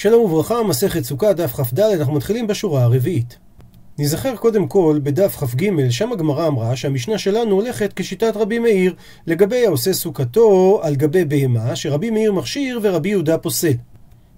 שלום 0.00 0.24
וברכה, 0.24 0.62
מסכת 0.62 1.04
סוכה, 1.04 1.32
דף 1.32 1.52
כ"ד, 1.52 1.80
אנחנו 1.80 2.12
מתחילים 2.12 2.46
בשורה 2.46 2.82
הרביעית. 2.82 3.38
נזכר 3.98 4.36
קודם 4.36 4.66
כל 4.66 5.00
בדף 5.02 5.36
כ"ג, 5.36 5.90
שם 5.90 6.12
הגמרא 6.12 6.46
אמרה 6.46 6.76
שהמשנה 6.76 7.18
שלנו 7.18 7.54
הולכת 7.54 7.92
כשיטת 7.96 8.32
רבי 8.36 8.58
מאיר, 8.58 8.94
לגבי 9.26 9.66
העושה 9.66 9.92
סוכתו 9.92 10.80
על 10.82 10.96
גבי 10.96 11.24
בהמה, 11.24 11.76
שרבי 11.76 12.10
מאיר 12.10 12.32
מכשיר 12.32 12.80
ורבי 12.82 13.08
יהודה 13.08 13.38
פוסל. 13.38 13.72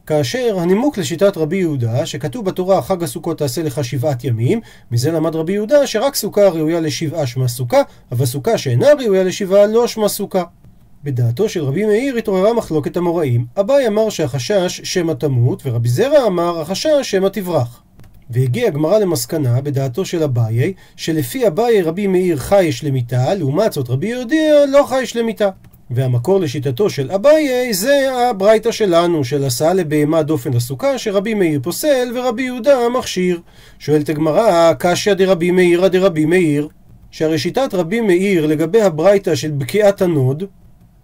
כאשר 0.06 0.56
הנימוק 0.58 0.98
לשיטת 0.98 1.37
רבי 1.37 1.56
יהודה, 1.56 2.06
שכתוב 2.06 2.45
בתורה 2.45 2.83
חג 2.83 3.03
הסוכות 3.03 3.38
תעשה 3.38 3.63
לך 3.63 3.85
שבעת 3.85 4.24
ימים, 4.24 4.61
מזה 4.90 5.13
למד 5.13 5.37
רבי 5.37 5.53
יהודה 5.53 5.87
שרק 5.87 6.15
סוכה 6.15 6.49
ראויה 6.49 6.81
לשבעה 6.81 7.27
שמה 7.27 7.49
סוכה, 7.49 7.83
אבל 8.13 8.27
סוכה 8.27 8.58
שאינה 8.58 8.88
ראויה 9.04 9.24
לשבעה 9.24 9.67
לא 9.67 9.88
שמה 9.88 10.08
סוכה. 10.08 10.42
בדעתו 11.04 11.48
של 11.48 11.64
רבי 11.64 11.87
מאיר 11.87 12.17
התעוררה 12.17 12.53
מחלוקת 12.53 12.96
המוראים. 12.96 13.46
אביי 13.60 13.87
אמר 13.87 14.10
שהחשש 14.10 14.80
שמא 14.85 15.12
תמות, 15.12 15.62
ורבי 15.67 15.88
זרע 15.88 16.27
אמר 16.27 16.60
החשש 16.60 17.00
שמא 17.02 17.28
תברח. 17.28 17.82
והגיעה 18.30 18.68
הגמרא 18.68 18.98
למסקנה, 18.98 19.60
בדעתו 19.60 20.04
של 20.04 20.23
אביי, 20.23 20.73
שלפי 20.96 21.46
אביי 21.46 21.82
רבי 21.82 22.06
מאיר 22.06 22.36
חי 22.36 22.73
שלמיתה, 22.73 23.34
לעומת 23.34 23.73
זאת 23.73 23.90
רבי 23.90 24.06
יהודיה 24.06 24.66
לא 24.66 24.84
חי 24.88 25.06
שלמיתה. 25.06 25.48
והמקור 25.90 26.40
לשיטתו 26.40 26.90
של 26.90 27.12
אביי 27.12 27.74
זה 27.74 28.09
הברייתא 28.30 28.73
שלנו, 28.73 29.24
של 29.24 29.45
עשה 29.45 29.73
לבהמה 29.73 30.23
דופן 30.23 30.56
הסוכה, 30.56 30.98
שרבי 30.98 31.34
מאיר 31.34 31.60
פוסל 31.62 32.12
ורבי 32.14 32.42
יהודה 32.42 32.88
מכשיר. 32.98 33.40
שואלת 33.78 34.09
הגמרא, 34.09 34.73
קשיא 34.78 35.14
דרבי 35.14 35.51
מאירא 35.51 35.88
דרבי 35.88 36.24
מאיר, 36.24 36.68
שהרי 37.10 37.38
שיטת 37.38 37.74
רבי 37.74 38.01
מאיר 38.01 38.46
לגבי 38.46 38.82
הברייתא 38.82 39.34
של 39.34 39.51
בקיעת 39.51 40.02
הנוד, 40.02 40.45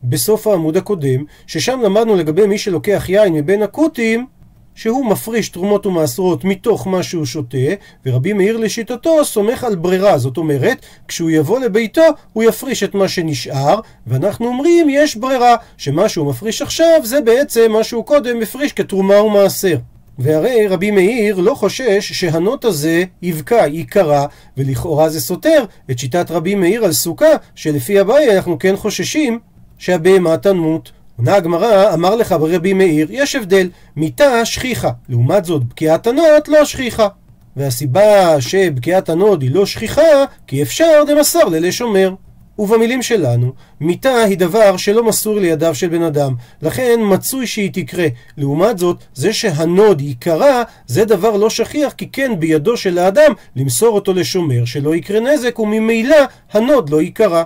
בסוף 0.09 0.47
העמוד 0.47 0.77
הקודם, 0.77 1.25
ששם 1.47 1.81
למדנו 1.81 2.17
לגבי 2.17 2.47
מי 2.47 2.59
שלוקח 2.59 3.05
יין 3.09 3.33
מבין 3.33 3.63
הכותים, 3.63 4.27
שהוא 4.75 5.07
מפריש 5.07 5.49
תרומות 5.49 5.87
ומעשרות 5.87 6.45
מתוך 6.45 6.87
מה 6.87 7.03
שהוא 7.03 7.25
שותה, 7.25 7.59
ורבי 8.07 8.33
מאיר 8.33 8.57
לשיטתו 8.57 9.25
סומך 9.25 9.65
על 9.65 9.75
ברירה, 9.75 10.19
זאת 10.19 10.37
אומרת, 10.37 10.87
כשהוא 11.09 11.31
יבוא 11.31 11.61
לביתו, 11.61 12.03
הוא 12.33 12.45
יפריש 12.45 12.83
את 12.83 12.95
מה 12.95 13.09
שנשאר, 13.09 13.81
ואנחנו 14.07 14.47
אומרים, 14.47 14.87
יש 14.91 15.17
ברירה, 15.17 15.57
שמה 15.77 16.09
שהוא 16.09 16.27
מפריש 16.31 16.63
עכשיו 16.63 17.01
זה 17.05 17.21
בעצם 17.21 17.73
מה 17.73 17.85
שהוא 17.85 18.05
קודם 18.05 18.43
הפריש 18.43 18.73
כתרומה 18.73 19.23
ומעשר. 19.23 19.77
והרי 20.19 20.67
רבי 20.67 20.91
מאיר 20.91 21.41
לא 21.41 21.55
חושש 21.55 22.13
שהנוד 22.13 22.65
הזה 22.65 23.05
יבקע, 23.23 23.67
ייקרע, 23.67 24.27
ולכאורה 24.57 25.09
זה 25.09 25.21
סותר 25.21 25.65
את 25.91 25.99
שיטת 25.99 26.31
רבי 26.31 26.55
מאיר 26.55 26.85
על 26.85 26.93
סוכה, 26.93 27.27
שלפי 27.55 27.99
אביי 27.99 28.37
אנחנו 28.37 28.59
כן 28.59 28.77
חוששים 28.77 29.39
שהבהמה 29.79 30.37
תמות. 30.37 30.93
עונה 31.19 31.35
הגמרא, 31.35 31.95
אמר 31.95 32.15
לך 32.15 32.33
רבי 32.33 32.73
מאיר, 32.73 33.07
יש 33.11 33.37
הבדל, 33.37 33.69
מיתה 33.97 34.45
שכיחה, 34.45 34.91
לעומת 35.09 35.45
זאת 35.45 35.65
בקיעת 35.65 36.07
הנוד 36.07 36.49
לא 36.49 36.65
שכיחה. 36.65 37.09
והסיבה 37.57 38.41
שבקיעת 38.41 39.09
הנוד 39.09 39.43
היא 39.43 39.51
לא 39.51 39.67
שכיחה, 39.67 40.25
כי 40.47 40.63
אפשר 40.63 41.05
דמסר 41.07 41.45
ליה 41.45 41.66
לשומר. 41.66 42.15
ובמילים 42.59 43.03
שלנו, 43.03 43.53
מיתה 43.81 44.17
היא 44.17 44.39
דבר 44.39 44.77
שלא 44.77 45.05
מסור 45.05 45.39
לידיו 45.41 45.75
של 45.75 45.89
בן 45.89 46.03
אדם, 46.03 46.35
לכן 46.63 47.01
מצוי 47.03 47.47
שהיא 47.47 47.71
תקרה. 47.73 48.07
לעומת 48.37 48.79
זאת, 48.79 48.97
זה 49.15 49.33
שהנוד 49.33 50.01
ייקרע, 50.01 50.63
זה 50.87 51.05
דבר 51.05 51.37
לא 51.37 51.51
שכיח, 51.51 51.93
כי 51.93 52.09
כן 52.13 52.33
בידו 52.39 52.77
של 52.77 52.99
האדם 52.99 53.33
למסור 53.57 53.95
אותו 53.95 54.13
לשומר, 54.13 54.65
שלא 54.65 54.95
יקרה 54.95 55.21
נזק, 55.21 55.59
וממילא 55.59 56.17
הנוד 56.53 56.91
לא 56.91 57.03
ייקרע. 57.03 57.43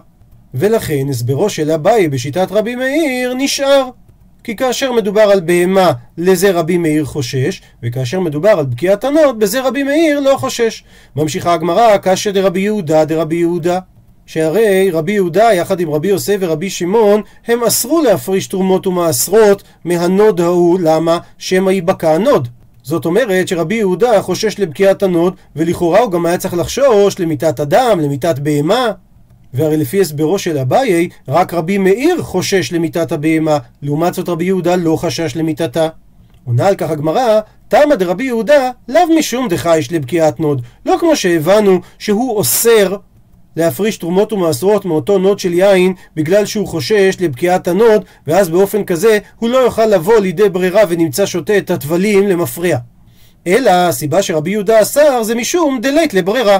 ולכן 0.54 1.06
הסברו 1.10 1.50
של 1.50 1.70
אביי 1.70 2.08
בשיטת 2.08 2.52
רבי 2.52 2.74
מאיר 2.74 3.34
נשאר. 3.34 3.88
כי 4.44 4.56
כאשר 4.56 4.92
מדובר 4.92 5.20
על 5.20 5.40
בהמה, 5.40 5.92
לזה 6.18 6.50
רבי 6.50 6.78
מאיר 6.78 7.04
חושש, 7.04 7.62
וכאשר 7.82 8.20
מדובר 8.20 8.50
על 8.50 8.66
בקיעת 8.66 9.04
הנוד, 9.04 9.38
בזה 9.38 9.60
רבי 9.60 9.82
מאיר 9.82 10.20
לא 10.20 10.36
חושש. 10.36 10.84
ממשיכה 11.16 11.52
הגמרא, 11.52 11.96
קשיא 11.96 12.30
דרבי 12.30 12.60
יהודה 12.60 13.04
אדרבי 13.04 13.36
יהודה. 13.36 13.78
שהרי 14.26 14.90
רבי 14.90 15.12
יהודה 15.12 15.52
יחד 15.54 15.80
עם 15.80 15.90
רבי 15.90 16.08
יוסי 16.08 16.36
ורבי 16.40 16.70
שמעון 16.70 17.22
הם 17.46 17.64
אסרו 17.64 18.02
להפריש 18.02 18.46
תרומות 18.46 18.86
ומעשרות 18.86 19.62
מהנוד 19.84 20.40
ההוא, 20.40 20.78
למה? 20.82 21.18
שמא 21.38 21.70
ייבקע 21.70 22.14
הנוד. 22.14 22.48
זאת 22.82 23.04
אומרת 23.04 23.48
שרבי 23.48 23.74
יהודה 23.74 24.22
חושש 24.22 24.58
לבקיעת 24.58 25.02
הנוד, 25.02 25.34
ולכאורה 25.56 26.00
הוא 26.00 26.12
גם 26.12 26.26
היה 26.26 26.38
צריך 26.38 26.54
לחשוש 26.54 27.20
למיתת 27.20 27.60
אדם, 27.60 28.00
למיתת 28.00 28.38
בהמה. 28.38 28.90
והרי 29.54 29.76
לפי 29.76 30.00
הסברו 30.00 30.38
של 30.38 30.58
אביי, 30.58 31.08
רק 31.28 31.54
רבי 31.54 31.78
מאיר 31.78 32.22
חושש 32.22 32.72
למיתת 32.72 33.12
הבהמה, 33.12 33.58
לעומת 33.82 34.14
זאת 34.14 34.28
רבי 34.28 34.44
יהודה 34.44 34.76
לא 34.76 34.96
חשש 34.96 35.36
למיתתה. 35.36 35.88
עונה 36.44 36.66
על 36.66 36.74
כך 36.74 36.90
הגמרא, 36.90 37.40
טעמא 37.68 37.94
דרבי 37.94 38.24
יהודה 38.24 38.70
לאו 38.88 39.02
משום 39.18 39.48
דחייש 39.48 39.92
לבקיעת 39.92 40.40
נוד. 40.40 40.62
לא 40.86 40.96
כמו 41.00 41.16
שהבנו 41.16 41.80
שהוא 41.98 42.36
אוסר 42.36 42.96
להפריש 43.56 43.96
תרומות 43.96 44.32
ומעשרות 44.32 44.84
מאותו 44.84 45.18
נוד 45.18 45.38
של 45.38 45.52
יין 45.52 45.94
בגלל 46.16 46.46
שהוא 46.46 46.68
חושש 46.68 47.16
לבקיעת 47.20 47.68
הנוד 47.68 48.04
ואז 48.26 48.48
באופן 48.48 48.84
כזה 48.84 49.18
הוא 49.38 49.50
לא 49.50 49.58
יוכל 49.58 49.86
לבוא 49.86 50.18
לידי 50.18 50.48
ברירה 50.48 50.82
ונמצא 50.88 51.26
שותה 51.26 51.58
את 51.58 51.70
הטבלים 51.70 52.28
למפרע. 52.28 52.76
אלא 53.46 53.70
הסיבה 53.70 54.22
שרבי 54.22 54.50
יהודה 54.50 54.82
אסר 54.82 55.22
זה 55.22 55.34
משום 55.34 55.78
דלית 55.82 56.14
ליה 56.14 56.29
ברירה. 56.29 56.58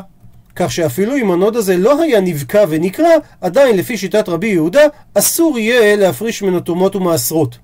כך 0.61 0.73
שאפילו 0.73 1.17
אם 1.17 1.31
הנוד 1.31 1.57
הזה 1.57 1.77
לא 1.77 2.03
היה 2.03 2.21
נבקע 2.21 2.65
ונקרע, 2.69 3.09
עדיין 3.41 3.77
לפי 3.77 3.97
שיטת 3.97 4.29
רבי 4.29 4.47
יהודה, 4.47 4.83
אסור 5.15 5.59
יהיה 5.59 5.97
להפריש 5.97 6.43
ממנו 6.43 6.61
תרומות 6.61 6.97
ומעשרות. 6.97 7.59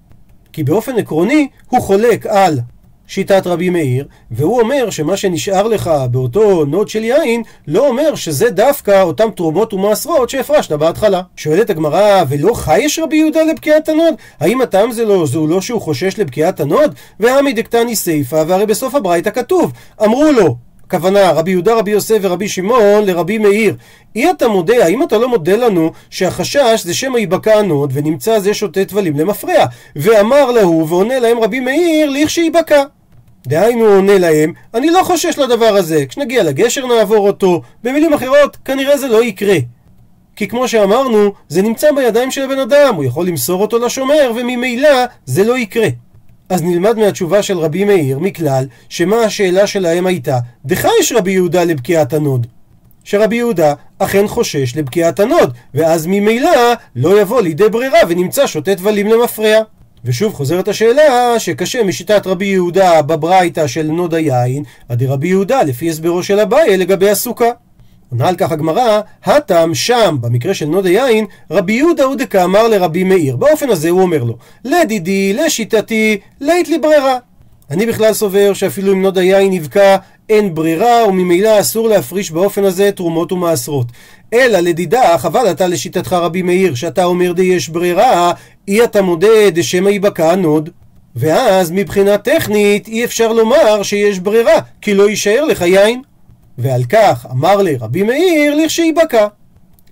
כי 0.52 0.64
באופן 0.64 0.98
עקרוני, 0.98 1.48
הוא 1.68 1.80
חולק 1.80 2.26
על 2.26 2.58
שיטת 3.06 3.46
רבי 3.46 3.70
מאיר, 3.70 4.06
והוא 4.30 4.60
אומר 4.60 4.90
שמה 4.90 5.16
שנשאר 5.16 5.68
לך 5.68 5.90
באותו 6.10 6.64
נוד 6.64 6.88
של 6.88 7.04
יין, 7.04 7.42
לא 7.68 7.88
אומר 7.88 8.14
שזה 8.14 8.50
דווקא 8.50 9.02
אותם 9.02 9.28
תרומות 9.36 9.74
ומעשרות 9.74 10.30
שהפרשת 10.30 10.72
בהתחלה. 10.72 11.22
שואלת 11.36 11.70
הגמרא, 11.70 12.24
ולא 12.28 12.54
חייש 12.54 12.98
רבי 12.98 13.16
יהודה 13.16 13.42
לבקיעת 13.42 13.88
הנוד? 13.88 14.14
האם 14.40 14.60
הטעם 14.60 14.92
זה 14.92 15.04
לא, 15.04 15.26
זהו 15.26 15.46
לא 15.46 15.60
שהוא 15.60 15.80
חושש 15.80 16.18
לבקיעת 16.18 16.60
הנוד? 16.60 16.94
והא 17.20 17.52
מדקתני 17.52 17.96
סיפא, 17.96 18.44
והרי 18.46 18.66
בסוף 18.66 18.94
הברייתא 18.94 19.30
כתוב, 19.30 19.72
אמרו 20.04 20.32
לו, 20.32 20.65
הכוונה 20.86 21.30
רבי 21.30 21.50
יהודה, 21.50 21.74
רבי 21.74 21.90
יוסי 21.90 22.18
ורבי 22.20 22.48
שמעון 22.48 23.04
לרבי 23.04 23.38
מאיר. 23.38 23.76
אי 24.16 24.30
אתה 24.30 24.48
מודה, 24.48 24.84
האם 24.84 25.02
אתה 25.02 25.18
לא 25.18 25.28
מודה 25.28 25.56
לנו 25.56 25.92
שהחשש 26.10 26.82
זה 26.84 26.94
שמא 26.94 27.18
ייבקע 27.18 27.58
הנוד 27.58 27.90
ונמצא 27.94 28.38
זה 28.38 28.54
שותה 28.54 28.84
טבלים 28.84 29.16
למפרע? 29.18 29.64
ואמר 29.96 30.50
להו 30.50 30.88
ועונה 30.88 31.18
להם 31.18 31.38
רבי 31.38 31.60
מאיר 31.60 32.10
לכשייבקע. 32.10 32.82
דהיינו 33.46 33.84
עונה 33.84 34.18
להם, 34.18 34.52
אני 34.74 34.90
לא 34.90 35.02
חושש 35.02 35.38
לדבר 35.38 35.76
הזה, 35.76 36.06
כשנגיע 36.08 36.42
לגשר 36.42 36.86
נעבור 36.86 37.28
אותו. 37.28 37.62
במילים 37.84 38.12
אחרות, 38.12 38.56
כנראה 38.64 38.98
זה 38.98 39.08
לא 39.08 39.24
יקרה. 39.24 39.56
כי 40.36 40.48
כמו 40.48 40.68
שאמרנו, 40.68 41.32
זה 41.48 41.62
נמצא 41.62 41.92
בידיים 41.92 42.30
של 42.30 42.42
הבן 42.42 42.58
אדם, 42.58 42.94
הוא 42.94 43.04
יכול 43.04 43.26
למסור 43.26 43.62
אותו 43.62 43.78
לשומר, 43.78 44.32
וממילא 44.36 45.04
זה 45.26 45.44
לא 45.44 45.58
יקרה. 45.58 45.88
אז 46.48 46.62
נלמד 46.62 46.98
מהתשובה 46.98 47.42
של 47.42 47.58
רבי 47.58 47.84
מאיר 47.84 48.18
מכלל 48.18 48.66
שמה 48.88 49.16
השאלה 49.16 49.66
שלהם 49.66 50.06
הייתה 50.06 50.38
דחייש 50.64 51.12
רבי 51.12 51.32
יהודה 51.32 51.64
לבקיעת 51.64 52.12
הנוד? 52.12 52.46
שרבי 53.04 53.36
יהודה 53.36 53.74
אכן 53.98 54.28
חושש 54.28 54.76
לבקיעת 54.76 55.20
הנוד 55.20 55.54
ואז 55.74 56.06
ממילא 56.06 56.72
לא 56.96 57.20
יבוא 57.20 57.40
לידי 57.40 57.68
ברירה 57.68 57.98
ונמצא 58.08 58.46
שותה 58.46 58.74
טבלים 58.74 59.06
למפרע. 59.06 59.58
ושוב 60.04 60.34
חוזרת 60.34 60.68
השאלה 60.68 61.38
שקשה 61.38 61.84
משיטת 61.84 62.26
רבי 62.26 62.46
יהודה 62.46 63.02
בברייתא 63.02 63.66
של 63.66 63.86
נוד 63.86 64.14
היין 64.14 64.62
אדרבי 64.88 65.28
יהודה 65.28 65.62
לפי 65.62 65.90
הסברו 65.90 66.22
של 66.22 66.40
אביי 66.40 66.76
לגבי 66.76 67.10
הסוכה 67.10 67.50
עונה 68.10 68.28
על 68.28 68.36
כך 68.36 68.52
הגמרא, 68.52 69.00
התם 69.24 69.70
שם, 69.74 70.16
במקרה 70.20 70.54
של 70.54 70.66
נוד 70.66 70.86
היין, 70.86 71.26
רבי 71.50 71.72
יהודה 71.72 72.04
הוא 72.04 72.16
דקאמר 72.16 72.68
לרבי 72.68 73.04
מאיר. 73.04 73.36
באופן 73.36 73.70
הזה 73.70 73.90
הוא 73.90 74.02
אומר 74.02 74.24
לו, 74.24 74.36
לדידי, 74.64 75.32
לשיטתי, 75.32 76.18
לית 76.40 76.68
לי 76.68 76.78
ברירה. 76.78 77.18
אני 77.70 77.86
בכלל 77.86 78.12
סובר 78.12 78.52
שאפילו 78.54 78.92
אם 78.92 79.02
נוד 79.02 79.18
היין 79.18 79.52
נבקע, 79.52 79.96
אין 80.28 80.54
ברירה, 80.54 81.08
וממילא 81.08 81.60
אסור 81.60 81.88
להפריש 81.88 82.30
באופן 82.30 82.64
הזה 82.64 82.90
תרומות 82.92 83.32
ומעשרות. 83.32 83.86
אלא 84.34 84.58
לדידך, 84.58 85.18
אבל 85.18 85.50
אתה 85.50 85.66
לשיטתך 85.66 86.12
רבי 86.12 86.42
מאיר, 86.42 86.74
שאתה 86.74 87.04
אומר 87.04 87.32
דיש 87.32 87.68
ברירה, 87.68 88.32
אי 88.68 88.84
אתה 88.84 89.02
מודה 89.02 89.50
דשמא 89.52 89.88
יבקע 89.88 90.34
נוד. 90.34 90.70
ואז 91.16 91.70
מבחינה 91.70 92.18
טכנית 92.18 92.88
אי 92.88 93.04
אפשר 93.04 93.32
לומר 93.32 93.82
שיש 93.82 94.18
ברירה, 94.18 94.60
כי 94.80 94.94
לא 94.94 95.08
יישאר 95.08 95.44
לך 95.44 95.60
יין. 95.60 96.02
ועל 96.58 96.84
כך 96.84 97.26
אמר 97.30 97.62
ליה 97.62 97.76
רבי 97.76 98.02
מאיר 98.02 98.54
לכשייבקע. 98.54 99.26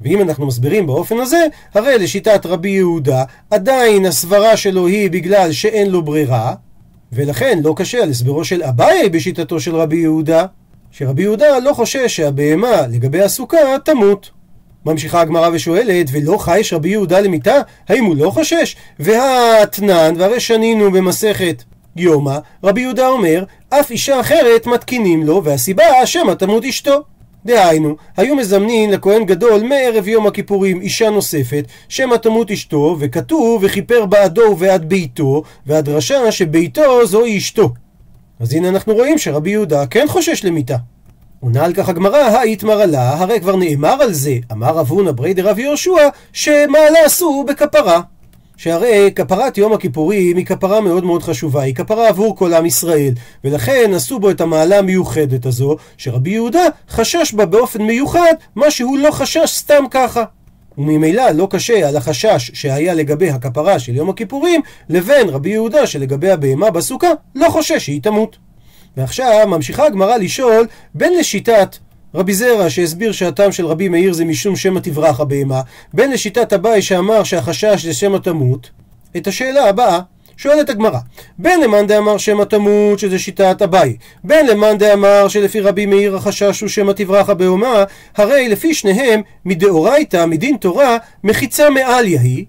ואם 0.01 0.21
אנחנו 0.23 0.47
מסבירים 0.47 0.87
באופן 0.87 1.21
הזה, 1.21 1.47
הרי 1.75 1.99
לשיטת 1.99 2.47
רבי 2.47 2.69
יהודה, 2.69 3.25
עדיין 3.51 4.07
הסברה 4.07 4.57
שלו 4.57 4.87
היא 4.87 5.11
בגלל 5.11 5.53
שאין 5.53 5.91
לו 5.91 6.03
ברירה, 6.03 6.55
ולכן 7.13 7.61
לא 7.65 7.75
קשה 7.77 8.03
על 8.03 8.11
הסברו 8.11 8.45
של 8.45 8.63
אביי 8.63 9.09
בשיטתו 9.09 9.61
של 9.61 9.77
רבי 9.77 9.97
יהודה, 9.97 10.47
שרבי 10.91 11.23
יהודה 11.23 11.59
לא 11.59 11.73
חושש 11.73 12.17
שהבהמה 12.17 12.87
לגבי 12.87 13.23
הסוכה 13.23 13.59
תמות. 13.85 14.31
ממשיכה 14.87 15.21
הגמרא 15.21 15.49
ושואלת, 15.53 16.07
ולא 16.13 16.37
חייש 16.39 16.73
רבי 16.73 16.89
יהודה 16.89 17.21
למיתה? 17.21 17.57
האם 17.89 18.05
הוא 18.05 18.17
לא 18.17 18.31
חושש? 18.31 18.77
והאתנן, 18.99 20.15
והרי 20.19 20.41
שנינו 20.41 20.91
במסכת 20.91 21.63
יומא, 21.97 22.39
רבי 22.65 22.81
יהודה 22.81 23.09
אומר, 23.09 23.45
אף 23.71 23.91
אישה 23.91 24.21
אחרת 24.21 24.67
מתקינים 24.67 25.23
לו, 25.23 25.45
והסיבה 25.45 26.07
שמא 26.07 26.33
תמות 26.33 26.65
אשתו. 26.65 27.03
דהיינו, 27.47 27.97
היו 28.17 28.37
מזמנים 28.37 28.91
לכהן 28.91 29.25
גדול 29.25 29.63
מערב 29.63 30.09
יום 30.09 30.27
הכיפורים 30.27 30.81
אישה 30.81 31.11
נוספת, 31.11 31.65
שמא 31.89 32.17
תמות 32.17 32.51
אשתו, 32.51 32.97
וכתוב 32.99 33.63
וכיפר 33.65 34.07
בעדו 34.07 34.43
ובעד 34.43 34.89
ביתו, 34.89 35.43
והדרשה 35.67 36.33
שביתו 36.33 37.07
זוהי 37.07 37.39
אשתו. 37.39 37.71
אז 38.41 38.55
הנה 38.55 38.69
אנחנו 38.69 38.95
רואים 38.95 39.19
שרבי 39.19 39.51
יהודה 39.51 39.87
כן 39.87 40.07
חושש 40.09 40.45
למיתה. 40.45 40.77
עונה 41.41 41.65
על 41.65 41.73
כך 41.75 41.89
הגמרא, 41.89 42.19
האיתמר 42.19 42.87
לה, 42.87 43.19
הרי 43.19 43.41
כבר 43.41 43.57
נאמר 43.57 44.03
על 44.03 44.13
זה, 44.13 44.35
אמר 44.53 44.77
רב 44.79 44.91
הונא 44.91 45.13
ברי 45.13 45.35
דרב 45.35 45.59
יהושע, 45.59 46.09
שמה 46.33 46.79
לעשו 46.91 47.45
בכפרה. 47.49 48.01
שהרי 48.57 49.11
כפרת 49.15 49.59
יום 49.59 49.73
הכיפורים 49.73 50.37
היא 50.37 50.47
כפרה 50.47 50.81
מאוד 50.81 51.05
מאוד 51.05 51.23
חשובה, 51.23 51.63
היא 51.63 51.75
כפרה 51.75 52.09
עבור 52.09 52.37
כל 52.37 52.55
עם 52.55 52.67
ישראל, 52.67 53.13
ולכן 53.45 53.91
עשו 53.95 54.19
בו 54.19 54.31
את 54.31 54.41
המעלה 54.41 54.79
המיוחדת 54.79 55.47
הזו, 55.47 55.77
שרבי 55.97 56.31
יהודה 56.31 56.63
חשש 56.89 57.35
בה 57.35 57.47
באופן 57.47 57.83
מיוחד, 57.83 58.35
מה 58.55 58.71
שהוא 58.71 58.99
לא 58.99 59.11
חשש 59.11 59.51
סתם 59.51 59.85
ככה. 59.91 60.25
וממילא 60.79 61.31
לא 61.31 61.49
קשה 61.51 61.89
על 61.89 61.97
החשש 61.97 62.51
שהיה 62.55 62.95
לגבי 62.95 63.31
הכפרה 63.31 63.79
של 63.79 63.97
יום 63.97 64.11
הכיפורים, 64.11 64.61
לבין 64.89 65.29
רבי 65.29 65.51
יהודה 65.51 65.87
שלגבי 65.87 66.31
הבהמה 66.31 66.71
בסוכה 66.71 67.11
לא 67.35 67.49
חושש 67.49 67.85
שהיא 67.85 68.03
תמות. 68.03 68.37
ועכשיו 68.97 69.47
ממשיכה 69.49 69.87
הגמרא 69.87 70.17
לשאול 70.17 70.67
בין 70.95 71.19
לשיטת 71.19 71.77
רבי 72.15 72.35
זרע 72.35 72.71
שהסביר 72.71 73.13
שהטעם 73.13 73.53
של 73.53 73.67
רבי 73.67 73.89
מאיר 73.89 74.13
זה 74.13 74.25
משום 74.25 74.57
שמא 74.57 74.81
תברח 74.81 75.21
הבהמה, 75.21 75.61
בין 75.95 76.11
לשיטת 76.11 76.53
אביי 76.53 76.83
שאמר 76.83 77.25
שהחשש 77.25 77.85
זה 77.85 77.95
שמא 77.95 78.19
תמות, 78.19 78.71
את 79.17 79.27
השאלה 79.27 79.69
הבאה 79.69 80.01
שואלת 80.37 80.71
הגמרא, 80.71 80.99
בין 81.39 81.61
למאן 81.61 81.87
דאמר 81.87 82.19
שמא 82.19 82.45
תמות 82.45 82.99
שזה 82.99 83.19
שיטת 83.19 83.63
אביי, 83.63 83.97
בין 84.25 84.47
למאן 84.47 84.79
דאמר 84.79 85.29
שלפי 85.29 85.61
רבי 85.61 85.87
מאיר 85.87 86.17
החשש 86.17 86.61
הוא 86.61 86.69
שמא 86.69 86.93
תברח 86.93 87.31
הבהמה, 87.31 87.85
הרי 88.17 88.49
לפי 88.49 88.75
שניהם 88.75 89.21
מדאורייתא, 89.45 90.27
מדין 90.27 90.57
תורה, 90.57 90.97
מחיצה 91.25 91.71
מעליה 91.71 92.21
היא, 92.21 92.45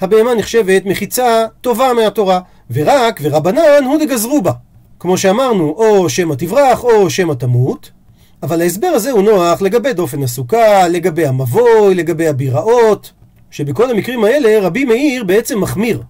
הבהמה 0.00 0.34
נחשבת 0.34 0.86
מחיצה 0.86 1.46
טובה 1.60 1.92
מהתורה, 1.92 2.40
ורק 2.70 3.20
ורבנן 3.22 3.84
הוא 3.84 3.98
דגזרו 3.98 4.42
בה. 4.42 4.52
כמו 5.00 5.18
שאמרנו, 5.18 5.68
או 5.70 6.08
שמא 6.08 6.34
תברח 6.34 6.84
או 6.84 7.10
שמא 7.10 7.34
תמות, 7.34 7.90
אבל 8.42 8.60
ההסבר 8.60 8.86
הזה 8.86 9.10
הוא 9.10 9.22
נוח 9.22 9.62
לגבי 9.62 9.92
דופן 9.92 10.22
הסוכה, 10.22 10.88
לגבי 10.88 11.26
המבוי, 11.26 11.94
לגבי 11.94 12.28
הביראות, 12.28 13.12
שבכל 13.50 13.90
המקרים 13.90 14.24
האלה 14.24 14.66
רבי 14.66 14.84
מאיר 14.84 15.24
בעצם 15.24 15.60
מחמיר. 15.60 16.02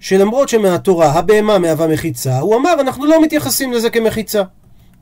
שלמרות 0.00 0.48
שמהתורה 0.48 1.06
הבהמה 1.06 1.58
מהווה 1.58 1.86
מחיצה, 1.86 2.38
הוא 2.38 2.56
אמר 2.56 2.80
אנחנו 2.80 3.06
לא 3.06 3.22
מתייחסים 3.22 3.72
לזה 3.72 3.90
כמחיצה. 3.90 4.42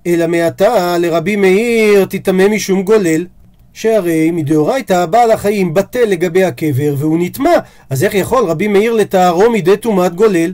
אלא 0.06 0.26
מעתה 0.26 0.98
לרבי 0.98 1.36
מאיר 1.36 2.04
תטמא 2.04 2.48
משום 2.48 2.82
גולל. 2.82 3.26
שהרי 3.72 4.30
מדאורייתא 4.30 5.06
בעל 5.06 5.30
החיים 5.30 5.74
בטל 5.74 6.04
לגבי 6.04 6.44
הקבר 6.44 6.94
והוא 6.98 7.18
נטמע, 7.20 7.50
אז 7.90 8.04
איך 8.04 8.14
יכול 8.14 8.44
רבי 8.44 8.68
מאיר 8.68 8.92
לתארו 8.92 9.50
מידי 9.50 9.76
טומאת 9.76 10.14
גולל? 10.14 10.52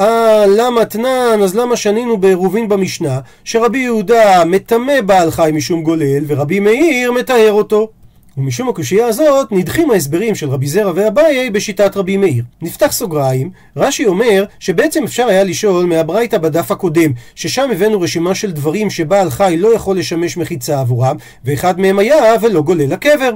אה, 0.00 0.46
למה 0.46 0.84
תנן? 0.84 1.40
אז 1.42 1.54
למה 1.54 1.76
שנינו 1.76 2.16
בעירובין 2.16 2.68
במשנה 2.68 3.20
שרבי 3.44 3.78
יהודה 3.78 4.44
מטמא 4.44 5.00
בעל 5.00 5.30
חי 5.30 5.50
משום 5.54 5.82
גולל 5.82 6.24
ורבי 6.26 6.60
מאיר 6.60 7.12
מטהר 7.12 7.52
אותו? 7.52 7.88
ומשום 8.36 8.68
הקושייה 8.68 9.06
הזאת 9.06 9.52
נדחים 9.52 9.90
ההסברים 9.90 10.34
של 10.34 10.48
רבי 10.48 10.66
זרע 10.66 10.92
ואביי 10.94 11.50
בשיטת 11.50 11.96
רבי 11.96 12.16
מאיר. 12.16 12.44
נפתח 12.62 12.92
סוגריים, 12.92 13.50
רש"י 13.76 14.06
אומר 14.06 14.44
שבעצם 14.58 15.04
אפשר 15.04 15.26
היה 15.26 15.44
לשאול 15.44 15.86
מהברייתא 15.86 16.38
בדף 16.38 16.70
הקודם, 16.70 17.12
ששם 17.34 17.70
הבאנו 17.72 18.00
רשימה 18.00 18.34
של 18.34 18.52
דברים 18.52 18.90
שבעל 18.90 19.30
חי 19.30 19.56
לא 19.58 19.74
יכול 19.74 19.98
לשמש 19.98 20.36
מחיצה 20.36 20.80
עבורם, 20.80 21.16
ואחד 21.44 21.80
מהם 21.80 21.98
היה 21.98 22.34
ולא 22.42 22.62
גולל 22.62 22.92
לקבר. 22.92 23.30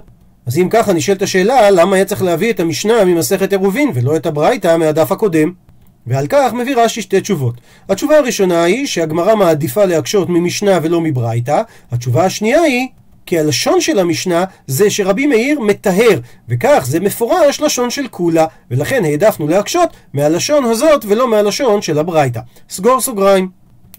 אז 0.47 0.59
אם 0.59 0.69
ככה 0.71 0.93
נשאלת 0.93 1.23
השאלה, 1.23 1.71
למה 1.71 1.97
היה 1.97 2.05
צריך 2.05 2.23
להביא 2.23 2.53
את 2.53 2.61
המשנה 2.61 3.05
ממסכת 3.05 3.53
עירובין 3.53 3.91
ולא 3.95 4.17
את 4.17 4.27
הברייתא 4.27 4.77
מהדף 4.77 5.13
הקודם? 5.13 5.70
ועל 6.07 6.27
כך 6.29 6.53
מביא 6.53 6.77
רש"י 6.77 7.03
שתי 7.03 7.21
תשובות. 7.21 7.55
התשובה 7.89 8.19
הראשונה 8.19 8.63
היא 8.63 8.87
שהגמרא 8.87 9.35
מעדיפה 9.35 9.85
להקשות 9.85 10.29
ממשנה 10.29 10.79
ולא 10.83 11.01
מברייתא. 11.01 11.63
התשובה 11.93 12.25
השנייה 12.25 12.63
היא 12.63 12.89
כי 13.27 13.39
הלשון 13.39 13.81
של 13.81 13.99
המשנה 13.99 14.45
זה 14.67 14.91
שרבי 14.91 15.27
מאיר 15.27 15.61
מטהר, 15.61 16.21
וכך 16.49 16.85
זה 16.89 17.01
מפורש 17.01 17.61
לשון 17.61 17.91
של 17.91 18.09
כולה, 18.09 18.47
ולכן 18.71 19.05
העדפנו 19.05 19.49
להקשות 19.49 19.89
מהלשון 20.13 20.65
הזאת 20.65 21.05
ולא 21.09 21.31
מהלשון 21.31 21.83
של 21.83 21.99
הברייתא. 21.99 22.41
סגור 22.71 23.01
סוגריים. 23.01 23.49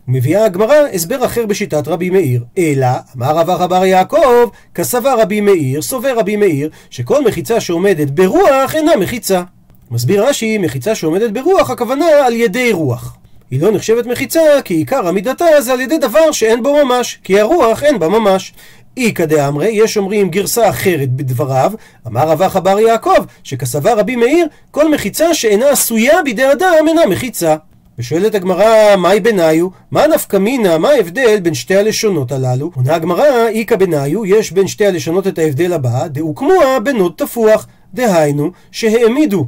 מביאה 0.08 0.46
הגמרא 0.46 0.76
הסבר 0.94 1.26
אחר 1.26 1.46
בשיטת 1.46 1.88
רבי 1.88 2.10
מאיר, 2.10 2.44
אלא 2.58 2.88
אמר 3.18 3.38
רב 3.38 3.50
אחא 3.50 3.68
בר 3.68 3.86
יעקב, 3.86 4.50
כסבר 4.76 5.22
רבי 5.22 5.42
מאיר, 5.42 5.82
סובר 5.82 6.20
רבי 6.20 6.36
מאיר, 6.36 6.70
שכל 6.90 7.26
מחיצה 7.26 7.60
שעומדת 7.60 8.10
ברוח 8.10 8.76
אינה 8.76 8.96
מחיצה. 8.96 9.42
מסביר 9.92 10.26
רש"י, 10.26 10.58
מחיצה 10.58 10.96
שעומדת 10.96 11.32
ברוח, 11.32 11.70
הכוונה 11.70 12.06
על 12.26 12.34
ידי 12.34 12.72
רוח. 12.74 13.18
היא 13.52 13.62
לא 13.62 13.72
נחשבת 13.72 14.06
מחיצה, 14.06 14.42
כי 14.64 14.74
עיקר 14.74 15.08
עמידתה 15.08 15.46
זה 15.60 15.74
על 15.74 15.82
ידי 15.82 15.98
דבר 15.98 16.32
שאין 16.32 16.64
בו 16.64 16.86
ממש, 16.86 17.20
כי 17.24 17.40
הרוח 17.40 17.84
אין 17.84 18.00
בה 18.00 18.08
ממש. 18.08 18.54
איכא 18.98 19.26
דאמרי, 19.26 19.68
יש 19.68 19.98
אומרים 19.98 20.30
גרסה 20.30 20.70
אחרת 20.70 21.12
בדבריו, 21.12 21.72
אמר 22.08 22.30
רב 22.30 22.42
אחא 22.42 22.60
בר 22.60 22.80
יעקב, 22.80 23.26
שכסבה 23.44 23.94
רבי 23.94 24.16
מאיר, 24.16 24.48
כל 24.72 24.94
מחיצה 24.94 25.34
שאינה 25.34 25.70
עשויה 25.70 26.24
בידי 26.24 26.52
אדם 26.52 26.88
אינה 26.88 27.06
מחיצה. 27.06 27.56
ושואלת 28.00 28.36
הגמרא, 28.36 28.96
מהי 28.98 29.20
בניו? 29.20 29.68
מה 29.92 30.08
נפקא 30.08 30.38
מינה, 30.38 30.78
מה 30.78 30.90
ההבדל 30.90 31.40
בין 31.40 31.54
שתי 31.54 31.76
הלשונות 31.76 32.32
הללו? 32.32 32.72
עונה 32.76 32.96
הגמרא, 32.96 33.48
איכא 33.48 33.76
בניו, 33.76 34.26
יש 34.26 34.52
בין 34.52 34.68
שתי 34.68 34.86
הלשונות 34.86 35.28
את 35.28 35.40
ההבדל 35.40 35.74
הבא, 35.74 36.08
דאוקמוה 36.08 36.80
בנוד 36.84 37.14
תפוח. 37.18 37.68
דהיינו, 37.94 38.52
שהעמידו 38.72 39.48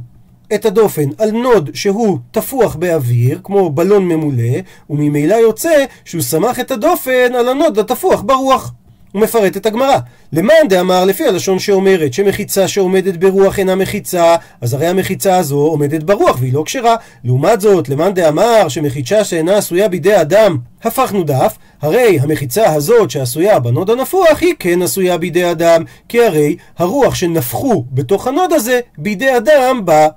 את 0.54 0.64
הדופן 0.66 1.08
על 1.18 1.30
נוד 1.30 1.70
שהוא 1.74 2.18
תפוח 2.30 2.74
באוויר, 2.74 3.40
כמו 3.44 3.70
בלון 3.70 4.08
ממולא, 4.08 4.60
וממילא 4.90 5.34
יוצא 5.34 5.84
שהוא 6.04 6.22
סמך 6.22 6.60
את 6.60 6.70
הדופן 6.70 7.34
על 7.34 7.48
הנוד 7.48 7.78
התפוח 7.78 8.22
ברוח. 8.22 8.72
ומפרטת 9.14 9.66
הגמרא. 9.66 9.98
למאן 10.32 10.68
דאמר 10.68 11.04
לפי 11.04 11.24
הלשון 11.24 11.58
שאומרת 11.58 12.14
שמחיצה 12.14 12.68
שעומדת 12.68 13.16
ברוח 13.16 13.58
אינה 13.58 13.74
מחיצה, 13.74 14.36
אז 14.60 14.74
הרי 14.74 14.86
המחיצה 14.86 15.36
הזו 15.36 15.56
עומדת 15.56 16.02
ברוח 16.02 16.36
והיא 16.40 16.52
לא 16.52 16.62
כשרה. 16.66 16.96
לעומת 17.24 17.60
זאת, 17.60 17.88
למאן 17.88 18.14
דאמר 18.14 18.68
שמחיצה 18.68 19.24
שאינה 19.24 19.56
עשויה 19.56 19.88
בידי 19.88 20.20
אדם, 20.20 20.58
הפכנו 20.82 21.24
דף, 21.24 21.56
הרי 21.82 22.18
המחיצה 22.20 22.74
הזאת 22.74 23.10
שעשויה 23.10 23.58
בנוד 23.58 23.90
הנפוח 23.90 24.40
היא 24.40 24.54
כן 24.58 24.82
עשויה 24.82 25.18
בידי 25.18 25.50
אדם, 25.50 25.82
כי 26.08 26.24
הרי 26.24 26.56
הרוח 26.78 27.14
שנפחו 27.14 27.84
בתוך 27.92 28.26
הנוד 28.26 28.52
הזה 28.52 28.80
בידי 28.98 29.36
אדם 29.36 29.80
בא. 29.84 30.08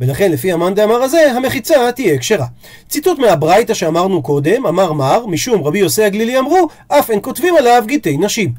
ולכן 0.00 0.32
לפי 0.32 0.52
המאן 0.52 0.74
דאמר 0.74 1.02
הזה, 1.02 1.32
המחיצה 1.32 1.92
תהיה 1.92 2.18
כשרה. 2.18 2.46
ציטוט 2.88 3.18
מהברייתא 3.18 3.74
שאמרנו 3.74 4.22
קודם, 4.22 4.66
אמר 4.66 4.92
מר, 4.92 5.26
משום 5.26 5.62
רבי 5.62 5.78
יוסי 5.78 6.04
הגלילי 6.04 6.38
אמרו, 6.38 6.68
אף 6.88 7.10
אין 7.10 7.18
כותבים 7.22 7.56
עליו 7.56 7.82
גיטי 7.86 8.16
נשים. 8.16 8.52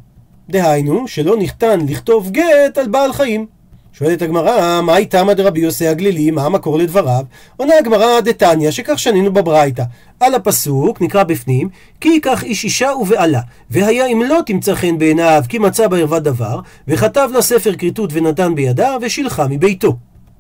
דהיינו, 0.50 1.08
שלא 1.08 1.38
ניתן 1.38 1.80
לכתוב 1.88 2.32
גט 2.32 2.78
על 2.78 2.88
בעל 2.88 3.14
חיים. 3.14 3.46
שואלת 3.94 4.22
הגמרא, 4.22 4.82
מאי 4.82 5.06
טעמא 5.06 5.34
דרבי 5.34 5.60
יוסי 5.60 5.88
הגלילי, 5.88 6.32
מה 6.32 6.46
המקור 6.46 6.78
לדבריו? 6.78 7.24
עונה 7.58 7.74
הגמרא 7.80 8.20
דתניא, 8.20 8.72
שכך 8.72 9.00
שנינו 9.00 9.34
בברייתא. 9.34 9.84
על 10.20 10.36
הפסוק, 10.36 11.02
נקרא 11.02 11.24
בפנים, 11.24 11.70
כי 12.02 12.10
ייקח 12.10 12.44
איש 12.44 12.64
אישה 12.64 12.92
ובעלה, 13.02 13.42
והיה 13.70 14.06
אם 14.06 14.24
לא 14.24 14.40
תמצא 14.46 14.76
חן 14.76 14.98
בעיניו, 14.98 15.44
כי 15.50 15.60
מצא 15.60 15.88
בערווה 15.88 16.20
דבר, 16.20 16.60
וכתב 16.88 17.30
לה 17.34 17.42
ספר 17.42 17.74
כריתות 17.76 18.10
ונתן 18.14 18.56
בידה, 18.56 18.98
ושילחה 19.02 19.48
מביתו. 19.48 19.96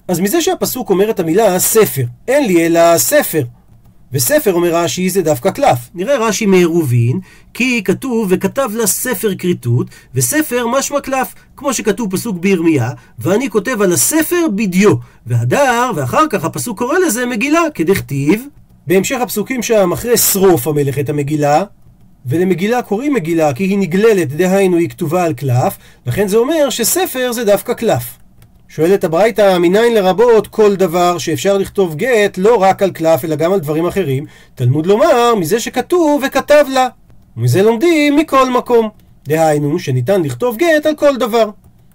אז 0.10 0.20
מזה 0.20 0.42
שהפסוק 0.42 0.90
אומר 0.90 1.10
את 1.10 1.20
המילה 1.20 1.60
ספר, 1.60 2.04
אין 2.28 2.48
לי 2.48 2.66
אלא 2.66 2.98
ספר. 2.98 3.44
וספר 4.14 4.54
אומר 4.54 4.76
רש"י 4.76 5.10
זה 5.10 5.22
דווקא 5.22 5.52
קלף. 5.52 5.78
נראה 5.96 6.18
רש"י 6.18 6.46
מעירובין, 6.46 7.20
כי 7.54 7.84
כתוב 7.84 8.28
וכתב 8.30 8.70
לה 8.74 8.88
ספר 8.88 9.36
כריתות, 9.36 9.88
וספר 10.16 10.68
משמע 10.68 11.02
קלף, 11.02 11.34
כמו 11.58 11.74
שכתוב 11.74 12.12
פסוק 12.12 12.38
בירמיה, 12.38 12.92
ואני 13.20 13.50
כותב 13.50 13.82
על 13.82 13.94
הספר 13.94 14.46
בדיו, 14.56 14.94
והדר, 15.28 15.92
ואחר 15.96 16.24
כך 16.30 16.46
הפסוק 16.46 16.78
קורא 16.78 16.98
לזה 17.00 17.26
מגילה, 17.26 17.62
כדכתיב. 17.74 18.46
בהמשך 18.88 19.18
הפסוקים 19.22 19.64
שם, 19.64 19.92
אחרי 19.92 20.18
שרוף 20.18 20.68
המלך 20.68 21.00
את 21.00 21.10
המגילה, 21.10 21.64
ולמגילה 22.26 22.82
קוראים 22.82 23.14
מגילה 23.14 23.54
כי 23.54 23.64
היא 23.64 23.78
נגללת, 23.78 24.28
דהיינו 24.28 24.78
היא 24.78 24.90
כתובה 24.90 25.24
על 25.24 25.34
קלף, 25.34 25.78
לכן 26.06 26.28
זה 26.28 26.38
אומר 26.38 26.70
שספר 26.70 27.32
זה 27.32 27.46
דווקא 27.46 27.74
קלף. 27.74 28.19
שואלת 28.72 29.04
הברייתא, 29.04 29.58
מניין 29.58 29.94
לרבות 29.94 30.48
כל 30.48 30.76
דבר 30.76 31.18
שאפשר 31.18 31.58
לכתוב 31.58 31.96
גט 31.96 32.38
לא 32.38 32.62
רק 32.62 32.84
על 32.84 32.92
קלף 32.92 33.26
אלא 33.26 33.36
גם 33.36 33.54
על 33.54 33.60
דברים 33.60 33.86
אחרים? 33.86 34.26
תלמוד 34.56 34.86
לומר, 34.86 35.36
מזה 35.36 35.60
שכתוב 35.60 36.24
וכתב 36.28 36.66
לה. 36.74 36.88
ומזה 37.38 37.64
לומדים 37.64 38.16
מכל 38.16 38.50
מקום. 38.50 38.90
דהיינו, 39.28 39.80
שניתן 39.80 40.22
לכתוב 40.22 40.58
גט 40.58 40.86
על 40.86 40.96
כל 40.96 41.18
דבר. 41.18 41.50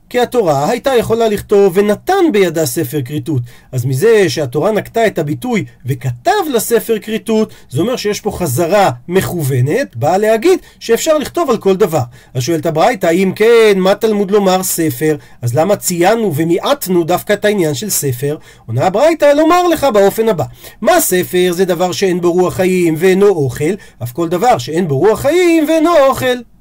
כי 0.08 0.20
התורה 0.20 0.70
הייתה 0.70 0.94
יכולה 0.94 1.28
לכתוב 1.28 1.72
ונתן 1.76 2.24
בידה 2.32 2.66
ספר 2.66 3.02
כריתות. 3.04 3.42
אז 3.72 3.84
מזה 3.84 4.28
שהתורה 4.28 4.72
נקטה 4.72 5.06
את 5.06 5.18
הביטוי 5.18 5.64
וכתב 5.86 6.30
לספר 6.54 6.98
כריתות, 6.98 7.52
זה 7.70 7.80
אומר 7.80 7.96
שיש 7.96 8.20
פה 8.20 8.30
חזרה 8.30 8.90
מכוונת, 9.08 9.96
באה 9.96 10.18
להגיד 10.18 10.58
שאפשר 10.80 11.18
לכתוב 11.18 11.50
על 11.50 11.56
כל 11.56 11.76
דבר. 11.76 12.02
אז 12.34 12.42
שואלת 12.42 12.66
הברייתא, 12.66 13.10
אם 13.10 13.32
כן, 13.36 13.72
מה 13.76 13.94
תלמוד 13.94 14.30
לומר 14.30 14.62
ספר? 14.62 15.16
אז 15.42 15.54
למה 15.54 15.76
ציינו 15.76 16.32
ומיעטנו 16.34 17.04
דווקא 17.04 17.32
את 17.32 17.44
העניין 17.44 17.74
של 17.74 17.90
ספר? 17.90 18.36
עונה 18.66 18.86
הברייתא 18.86 19.24
לומר 19.24 19.68
לך 19.68 19.86
באופן 19.94 20.28
הבא: 20.28 20.44
מה 20.80 21.00
ספר 21.00 21.52
זה 21.52 21.64
דבר 21.64 21.92
שאין 21.92 22.20
בו 22.20 22.32
רוח 22.32 22.54
חיים 22.54 22.94
ואינו 22.98 23.26
אוכל, 23.26 23.74
אף 24.02 24.12
כל 24.12 24.28
דבר 24.28 24.58
שאין 24.58 24.88
בו 24.88 24.98
רוח 24.98 25.20
חיים 25.20 25.68
ואינו 25.68 25.90
אוכל. 26.06 26.53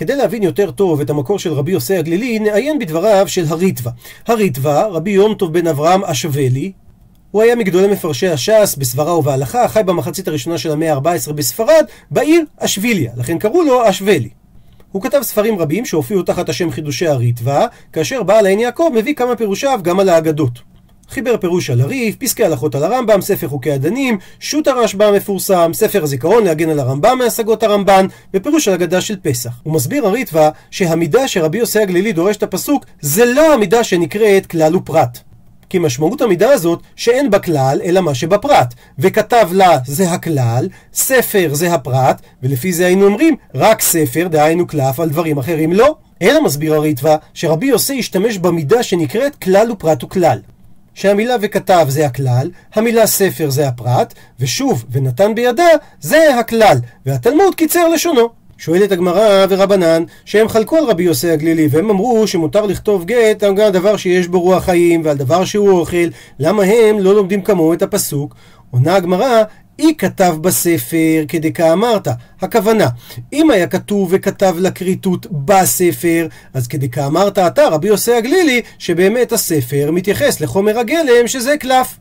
כדי 0.00 0.16
להבין 0.16 0.42
יותר 0.42 0.70
טוב 0.70 1.00
את 1.00 1.10
המקור 1.10 1.38
של 1.38 1.52
רבי 1.52 1.72
יוסי 1.72 1.96
הגלילי, 1.96 2.38
נעיין 2.38 2.78
בדבריו 2.78 3.28
של 3.28 3.44
הריטב"א. 3.48 3.90
הריטב"א, 4.26 4.86
רבי 4.90 5.10
יום 5.10 5.34
טוב 5.34 5.52
בן 5.52 5.66
אברהם 5.66 6.04
אשוולי, 6.04 6.72
הוא 7.30 7.42
היה 7.42 7.56
מגדולי 7.56 7.88
מפרשי 7.88 8.28
הש"ס 8.28 8.76
בסברה 8.78 9.18
ובהלכה, 9.18 9.68
חי 9.68 9.82
במחצית 9.86 10.28
הראשונה 10.28 10.58
של 10.58 10.72
המאה 10.72 10.94
ה-14 10.94 11.32
בספרד, 11.32 11.84
בעיר 12.10 12.44
אשביליה, 12.58 13.12
לכן 13.16 13.38
קראו 13.38 13.62
לו 13.62 13.88
אשוולי. 13.88 14.28
הוא 14.92 15.02
כתב 15.02 15.20
ספרים 15.22 15.58
רבים 15.58 15.84
שהופיעו 15.84 16.22
תחת 16.22 16.48
השם 16.48 16.70
חידושי 16.70 17.06
הריטב"א, 17.06 17.66
כאשר 17.92 18.22
בעל 18.22 18.46
העין 18.46 18.60
יעקב 18.60 18.90
מביא 18.94 19.14
כמה 19.14 19.36
פירושיו 19.36 19.80
גם 19.82 20.00
על 20.00 20.08
האגדות. 20.08 20.69
חיבר 21.10 21.36
פירוש 21.36 21.70
על 21.70 21.80
הריף, 21.80 22.16
פסקי 22.16 22.44
הלכות 22.44 22.74
על 22.74 22.84
הרמב"ם, 22.84 23.20
ספר 23.20 23.48
חוקי 23.48 23.72
הדנים, 23.72 24.18
שו"ת 24.40 24.68
הרשב"א 24.68 25.04
המפורסם, 25.04 25.70
ספר 25.74 26.02
הזיכרון 26.02 26.44
להגן 26.44 26.70
על 26.70 26.78
הרמב"ם 26.78 27.18
מהשגות 27.18 27.62
הרמב"ן, 27.62 28.06
ופירוש 28.34 28.68
על 28.68 28.74
הגדה 28.74 29.00
של 29.00 29.16
פסח. 29.22 29.50
הוא 29.62 29.74
מסביר 29.74 30.06
הריטב"א 30.06 30.48
שהמידה 30.70 31.28
שרבי 31.28 31.58
יוסי 31.58 31.80
הגלילי 31.80 32.12
דורש 32.12 32.36
את 32.36 32.42
הפסוק, 32.42 32.84
זה 33.00 33.24
לא 33.24 33.54
המידה 33.54 33.84
שנקראת 33.84 34.46
כלל 34.46 34.76
ופרט. 34.76 35.18
כי 35.70 35.78
משמעות 35.78 36.20
המידה 36.20 36.50
הזאת 36.50 36.82
שאין 36.96 37.30
בה 37.30 37.38
כלל 37.38 37.80
אלא 37.84 38.00
מה 38.00 38.14
שבפרט 38.14 38.74
וכתב 38.98 39.48
לה 39.52 39.78
זה 39.86 40.10
הכלל, 40.10 40.68
ספר 40.94 41.50
זה 41.52 41.74
הפרט 41.74 42.22
ולפי 42.42 42.72
זה 42.72 42.86
היינו 42.86 43.06
אומרים 43.06 43.36
רק 43.54 43.80
ספר 43.80 44.28
דהיינו 44.28 44.66
קלף 44.66 45.00
על 45.00 45.08
דברים 45.08 45.38
אחרים 45.38 45.72
לא 45.72 45.96
אלא 46.22 46.44
מסביר 46.44 46.74
הריטב"א 46.74 47.16
שרבי 47.34 47.66
יוסי 47.66 47.98
השתמש 47.98 48.38
במידה 48.38 48.82
שנקראת 48.82 49.34
כלל 49.36 49.70
ופרט 49.70 50.04
וכלל 50.04 50.38
שהמילה 51.00 51.36
וכתב 51.40 51.86
זה 51.88 52.06
הכלל, 52.06 52.50
המילה 52.74 53.06
ספר 53.06 53.50
זה 53.50 53.68
הפרט, 53.68 54.14
ושוב, 54.40 54.84
ונתן 54.90 55.34
בידה 55.34 55.68
זה 56.00 56.38
הכלל, 56.38 56.78
והתלמוד 57.06 57.54
קיצר 57.54 57.88
לשונו. 57.88 58.28
שואלת 58.58 58.92
הגמרא 58.92 59.46
ורבנן, 59.48 60.04
שהם 60.24 60.48
חלקו 60.48 60.76
על 60.76 60.84
רבי 60.84 61.02
יוסי 61.02 61.30
הגלילי, 61.30 61.68
והם 61.70 61.90
אמרו 61.90 62.26
שמותר 62.26 62.66
לכתוב 62.66 63.04
גט 63.04 63.42
על 63.42 63.70
דבר 63.70 63.96
שיש 63.96 64.28
בו 64.28 64.40
רוח 64.40 64.64
חיים 64.64 65.02
ועל 65.04 65.16
דבר 65.16 65.44
שהוא 65.44 65.70
אוכל, 65.70 66.06
למה 66.38 66.62
הם 66.62 66.98
לא 66.98 67.14
לומדים 67.14 67.42
כמוהו 67.42 67.72
את 67.72 67.82
הפסוק? 67.82 68.34
עונה 68.70 68.94
הגמרא, 68.94 69.42
אי 69.80 69.94
כתב 69.98 70.36
בספר 70.40 71.24
כדקאמרת. 71.28 72.08
הכוונה, 72.42 72.88
אם 73.32 73.50
היה 73.50 73.66
כתוב 73.66 74.08
וכתב 74.12 74.56
לכריתות 74.58 75.26
בספר, 75.30 76.26
אז 76.54 76.66
כדקאמרת 76.66 77.38
אתה, 77.38 77.68
רבי 77.68 77.88
יוסי 77.88 78.12
הגלילי, 78.12 78.62
שבאמת 78.78 79.32
הספר 79.32 79.90
מתייחס 79.90 80.40
לחומר 80.40 80.78
הגלם 80.78 81.26
שזה 81.26 81.56
קלף. 81.56 81.96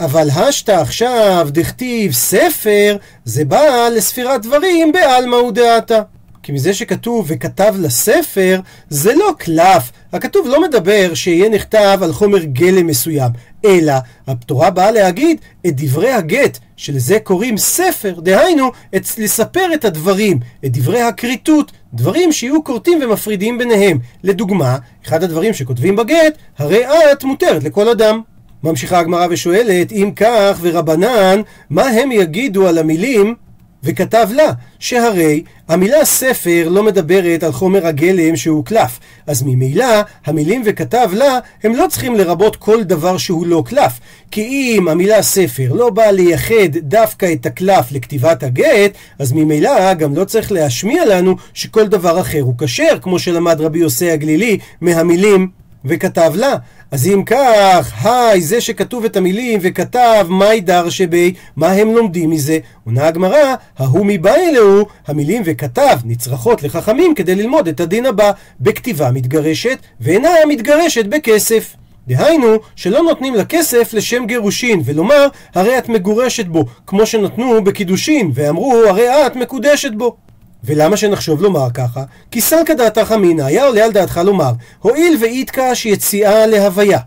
אבל 0.00 0.30
השתא 0.30 0.72
עכשיו 0.72 1.48
דכתיב 1.50 2.12
ספר, 2.12 2.96
זה 3.24 3.44
בא 3.44 3.88
לספירת 3.96 4.42
דברים 4.42 4.92
בעלמא 4.92 5.36
ודעתה. 5.36 6.02
כי 6.42 6.52
מזה 6.52 6.74
שכתוב 6.74 7.26
וכתב 7.28 7.74
לספר, 7.78 8.60
זה 8.88 9.14
לא 9.14 9.34
קלף. 9.38 9.92
הכתוב 10.12 10.46
לא 10.48 10.62
מדבר 10.62 11.14
שיהיה 11.14 11.48
נכתב 11.48 11.98
על 12.02 12.12
חומר 12.12 12.44
גלם 12.44 12.86
מסוים, 12.86 13.30
אלא 13.64 13.92
התורה 14.26 14.70
באה 14.70 14.90
להגיד 14.90 15.40
את 15.66 15.76
דברי 15.76 16.10
הגט, 16.10 16.58
שלזה 16.76 17.18
קוראים 17.18 17.56
ספר, 17.56 18.20
דהיינו, 18.20 18.70
את, 18.96 19.02
לספר 19.18 19.74
את 19.74 19.84
הדברים, 19.84 20.40
את 20.64 20.72
דברי 20.72 21.02
הכריתות, 21.02 21.72
דברים 21.94 22.32
שיהיו 22.32 22.64
כורתים 22.64 22.98
ומפרידים 23.02 23.58
ביניהם. 23.58 23.98
לדוגמה, 24.24 24.78
אחד 25.06 25.24
הדברים 25.24 25.54
שכותבים 25.54 25.96
בגט, 25.96 26.38
הרי 26.58 26.84
את 27.12 27.24
מותרת 27.24 27.64
לכל 27.64 27.88
אדם. 27.88 28.20
ממשיכה 28.62 28.98
הגמרא 28.98 29.26
ושואלת, 29.30 29.92
אם 29.92 30.10
כך 30.16 30.58
ורבנן, 30.60 31.40
מה 31.70 31.82
הם 31.82 32.12
יגידו 32.12 32.68
על 32.68 32.78
המילים 32.78 33.34
וכתב 33.84 34.28
לה, 34.34 34.52
שהרי 34.78 35.42
המילה 35.68 36.04
ספר 36.04 36.68
לא 36.68 36.82
מדברת 36.82 37.42
על 37.42 37.52
חומר 37.52 37.86
הגלם 37.86 38.36
שהוא 38.36 38.64
קלף, 38.64 38.98
אז 39.26 39.42
ממילא 39.42 40.00
המילים 40.26 40.62
וכתב 40.64 41.10
לה 41.12 41.38
הם 41.62 41.74
לא 41.74 41.86
צריכים 41.90 42.14
לרבות 42.14 42.56
כל 42.56 42.82
דבר 42.82 43.16
שהוא 43.16 43.46
לא 43.46 43.62
קלף, 43.66 43.92
כי 44.30 44.42
אם 44.42 44.88
המילה 44.88 45.22
ספר 45.22 45.72
לא 45.72 45.90
באה 45.90 46.12
לייחד 46.12 46.76
דווקא 46.76 47.32
את 47.32 47.46
הקלף 47.46 47.92
לכתיבת 47.92 48.42
הגט, 48.42 48.92
אז 49.18 49.32
ממילא 49.32 49.94
גם 49.94 50.14
לא 50.14 50.24
צריך 50.24 50.52
להשמיע 50.52 51.04
לנו 51.04 51.36
שכל 51.54 51.86
דבר 51.86 52.20
אחר 52.20 52.40
הוא 52.40 52.54
כשר, 52.58 52.98
כמו 53.02 53.18
שלמד 53.18 53.60
רבי 53.60 53.78
יוסי 53.78 54.10
הגלילי 54.10 54.58
מהמילים 54.80 55.48
וכתב 55.84 56.32
לה. 56.34 56.56
אז 56.90 57.06
אם 57.06 57.22
כך, 57.26 58.06
היי, 58.06 58.40
זה 58.40 58.60
שכתוב 58.60 59.04
את 59.04 59.16
המילים 59.16 59.60
וכתב 59.62 60.26
מאי 60.30 60.60
דרשבי, 60.60 61.34
מה 61.56 61.70
הם 61.70 61.94
לומדים 61.94 62.30
מזה? 62.30 62.58
עונה 62.84 63.06
הגמרא, 63.06 63.54
ההוא 63.78 64.06
מבא 64.06 64.34
אלוהו, 64.34 64.86
המילים 65.06 65.42
וכתב 65.44 65.98
נצרכות 66.04 66.62
לחכמים 66.62 67.14
כדי 67.14 67.34
ללמוד 67.34 67.68
את 67.68 67.80
הדין 67.80 68.06
הבא, 68.06 68.30
בכתיבה 68.60 69.10
מתגרשת, 69.10 69.78
ואינה 70.00 70.30
מתגרשת 70.48 71.06
בכסף. 71.06 71.76
דהיינו, 72.08 72.56
שלא 72.76 73.02
נותנים 73.02 73.34
לה 73.34 73.44
כסף 73.44 73.94
לשם 73.94 74.26
גירושין, 74.26 74.82
ולומר, 74.84 75.28
הרי 75.54 75.78
את 75.78 75.88
מגורשת 75.88 76.46
בו, 76.46 76.64
כמו 76.86 77.06
שנתנו 77.06 77.64
בקידושין, 77.64 78.30
ואמרו, 78.34 78.74
הרי 78.88 79.26
את 79.26 79.36
מקודשת 79.36 79.92
בו. 79.92 80.16
ולמה 80.64 80.96
שנחשוב 80.96 81.42
לומר 81.42 81.70
ככה? 81.74 82.02
כי 82.30 82.40
סלקא 82.40 82.74
דעתך 82.74 83.12
אמינא, 83.14 83.42
היה 83.42 83.64
עולה 83.64 83.84
על 83.84 83.92
דעתך 83.92 84.20
לומר, 84.24 84.52
הואיל 84.78 85.16
ואיתקש 85.20 85.86
יציאה 85.86 86.46
להוויה. 86.46 86.98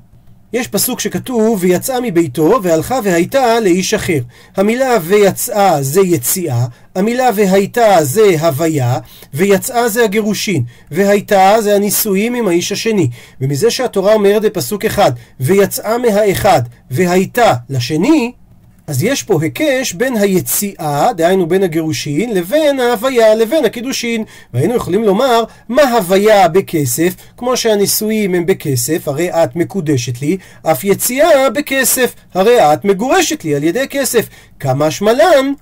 יש 0.54 0.68
פסוק 0.68 1.00
שכתוב, 1.00 1.58
ויצאה 1.62 2.02
מביתו, 2.02 2.60
והלכה 2.64 3.00
והייתה 3.04 3.60
לאיש 3.60 3.94
אחר. 3.94 4.20
המילה 4.56 4.98
ויצאה 5.02 5.84
זה 5.84 6.02
יציאה, 6.02 6.66
המילה 6.96 7.30
והייתה 7.36 7.98
זה 8.02 8.36
הוויה, 8.40 8.98
ויצאה 9.34 9.90
זה 9.90 10.04
הגירושין, 10.04 10.64
והייתה 10.92 11.56
זה 11.62 11.76
הנישואים 11.76 12.34
עם 12.34 12.48
האיש 12.48 12.72
השני. 12.72 13.10
ומזה 13.42 13.72
שהתורה 13.72 14.14
אומרת 14.14 14.42
בפסוק 14.42 14.86
אחד, 14.86 15.12
ויצאה 15.40 15.98
מהאחד, 15.98 16.62
והייתה 16.92 17.54
לשני, 17.70 18.32
אז 18.88 19.04
יש 19.04 19.24
פה 19.24 19.40
היקש 19.42 19.94
בין 19.94 20.18
היציאה, 20.18 21.14
דהיינו 21.14 21.48
בין 21.48 21.64
הגירושין, 21.64 22.34
לבין 22.34 22.80
ההוויה, 22.80 23.36
לבין 23.36 23.66
הקידושין. 23.66 24.24
והיינו 24.54 24.76
יכולים 24.76 25.04
לומר, 25.04 25.44
מה 25.70 25.82
הוויה 25.82 26.48
בכסף? 26.48 27.16
כמו 27.38 27.58
שהנישואים 27.58 28.36
הם 28.36 28.46
בכסף, 28.46 29.08
הרי 29.08 29.30
את 29.30 29.56
מקודשת 29.56 30.22
לי, 30.22 30.38
אף 30.64 30.84
יציאה 30.84 31.50
בכסף, 31.50 32.14
הרי 32.34 32.74
את 32.74 32.86
מגורשת 32.86 33.44
לי 33.44 33.56
על 33.56 33.64
ידי 33.64 33.88
כסף. 33.90 34.26
כמה 34.60 34.92
שמלן? 34.92 35.54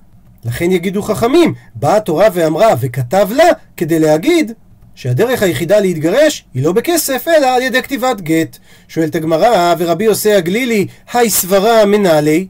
לכן 0.44 0.70
יגידו 0.70 1.02
חכמים, 1.02 1.54
באה 1.74 1.96
התורה 1.96 2.28
ואמרה 2.32 2.74
וכתב 2.80 3.28
לה, 3.32 3.48
כדי 3.76 3.98
להגיד 3.98 4.52
שהדרך 4.94 5.42
היחידה 5.42 5.80
להתגרש 5.80 6.44
היא 6.54 6.62
לא 6.62 6.72
בכסף, 6.72 7.28
אלא 7.28 7.46
על 7.46 7.62
ידי 7.62 7.82
כתיבת 7.82 8.20
גט. 8.20 8.58
שואלת 8.88 9.14
הגמרא, 9.14 9.74
ורבי 9.78 10.04
יוסי 10.04 10.32
הגלילי, 10.32 10.86
היי 11.12 11.30
סברה 11.30 11.84
מנהלי, 11.84 12.46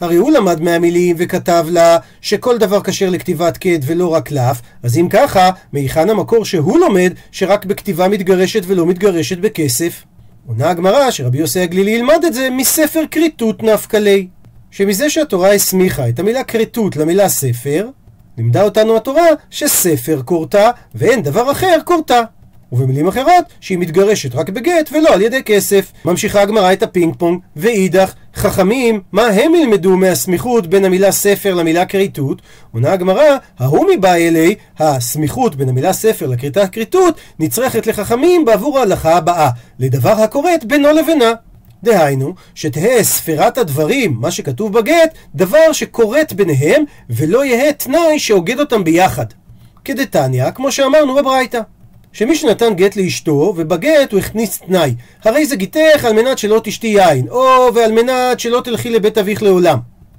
הרי 0.00 0.16
הוא 0.16 0.30
למד 0.30 0.60
מהמילים 0.60 1.16
וכתב 1.18 1.66
לה 1.70 1.98
שכל 2.20 2.58
דבר 2.58 2.82
כשר 2.82 3.10
לכתיבת 3.10 3.56
קד 3.56 3.78
ולא 3.82 4.08
רק 4.08 4.28
קלף, 4.28 4.62
אז 4.82 4.98
אם 4.98 5.08
ככה, 5.10 5.50
מהיכן 5.72 6.10
המקור 6.10 6.44
שהוא 6.44 6.78
לומד 6.78 7.12
שרק 7.32 7.64
בכתיבה 7.64 8.08
מתגרשת 8.08 8.62
ולא 8.66 8.86
מתגרשת 8.86 9.38
בכסף? 9.38 10.04
עונה 10.46 10.70
הגמרא 10.70 11.10
שרבי 11.10 11.38
יוסי 11.38 11.60
הגלילי 11.60 11.90
ילמד 11.90 12.24
את 12.26 12.34
זה 12.34 12.48
מספר 12.50 13.02
כריתות 13.10 13.62
נפקא 13.62 13.96
ליה. 13.96 14.24
שמזה 14.70 15.10
שהתורה 15.10 15.52
הסמיכה 15.52 16.08
את 16.08 16.18
המילה 16.18 16.44
כריתות 16.44 16.96
למילה 16.96 17.28
ספר, 17.28 17.88
לימדה 18.38 18.62
אותנו 18.62 18.96
התורה 18.96 19.26
שספר 19.50 20.22
כורתה 20.24 20.70
ואין 20.94 21.22
דבר 21.22 21.52
אחר 21.52 21.78
כורתה. 21.84 22.22
ובמילים 22.72 23.08
אחרות, 23.08 23.44
שהיא 23.60 23.78
מתגרשת 23.78 24.34
רק 24.34 24.50
בגט 24.50 24.90
ולא 24.92 25.14
על 25.14 25.22
ידי 25.22 25.42
כסף. 25.42 25.92
ממשיכה 26.04 26.42
הגמרא 26.42 26.72
את 26.72 26.82
הפינג 26.82 27.14
פונג, 27.18 27.40
ואידך, 27.56 28.14
חכמים, 28.34 29.00
מה 29.12 29.26
הם 29.26 29.54
ילמדו 29.54 29.96
מהסמיכות 29.96 30.66
בין 30.66 30.84
המילה 30.84 31.12
ספר 31.12 31.54
למילה 31.54 31.86
כריתות? 31.86 32.42
עונה 32.72 32.92
הגמרא, 32.92 33.36
ההוא 33.58 33.86
מיבעי 33.94 34.14
ליה, 34.14 34.54
הסמיכות 34.78 35.56
בין 35.56 35.68
המילה 35.68 35.92
ספר 35.92 36.26
לכריתה 36.26 36.68
כריתות, 36.68 37.20
נצרכת 37.38 37.86
לחכמים 37.86 38.44
בעבור 38.44 38.78
ההלכה 38.78 39.16
הבאה, 39.16 39.50
לדבר 39.78 40.10
הקורית 40.10 40.64
בינו 40.64 40.92
לבינה. 40.92 41.32
דהיינו, 41.82 42.34
שתהא 42.54 43.02
ספירת 43.02 43.58
הדברים, 43.58 44.16
מה 44.20 44.30
שכתוב 44.30 44.72
בגט, 44.72 45.14
דבר 45.34 45.72
שקורית 45.72 46.32
ביניהם, 46.32 46.84
ולא 47.10 47.44
יהא 47.44 47.72
תנאי 47.72 48.18
שאוגד 48.18 48.60
אותם 48.60 48.84
ביחד. 48.84 49.26
כדתניא, 49.84 50.50
כמו 50.50 50.72
שאמרנו 50.72 51.14
בברייתא. 51.14 51.60
שמי 52.16 52.36
שנתן 52.36 52.74
גט 52.74 52.96
לאשתו, 52.96 53.54
ובגט 53.56 54.12
הוא 54.12 54.20
הכניס 54.20 54.58
תנאי. 54.58 54.94
הרי 55.24 55.46
זה 55.46 55.56
גיתך 55.56 56.04
על 56.04 56.12
מנת 56.12 56.38
שלא 56.38 56.60
תשתי 56.64 56.86
יין, 56.86 57.28
או 57.28 57.74
ועל 57.74 57.92
מנת 57.92 58.40
שלא 58.40 58.60
תלכי 58.64 58.90
לבית 58.90 59.18
אביך 59.18 59.42
לעולם. 59.42 59.78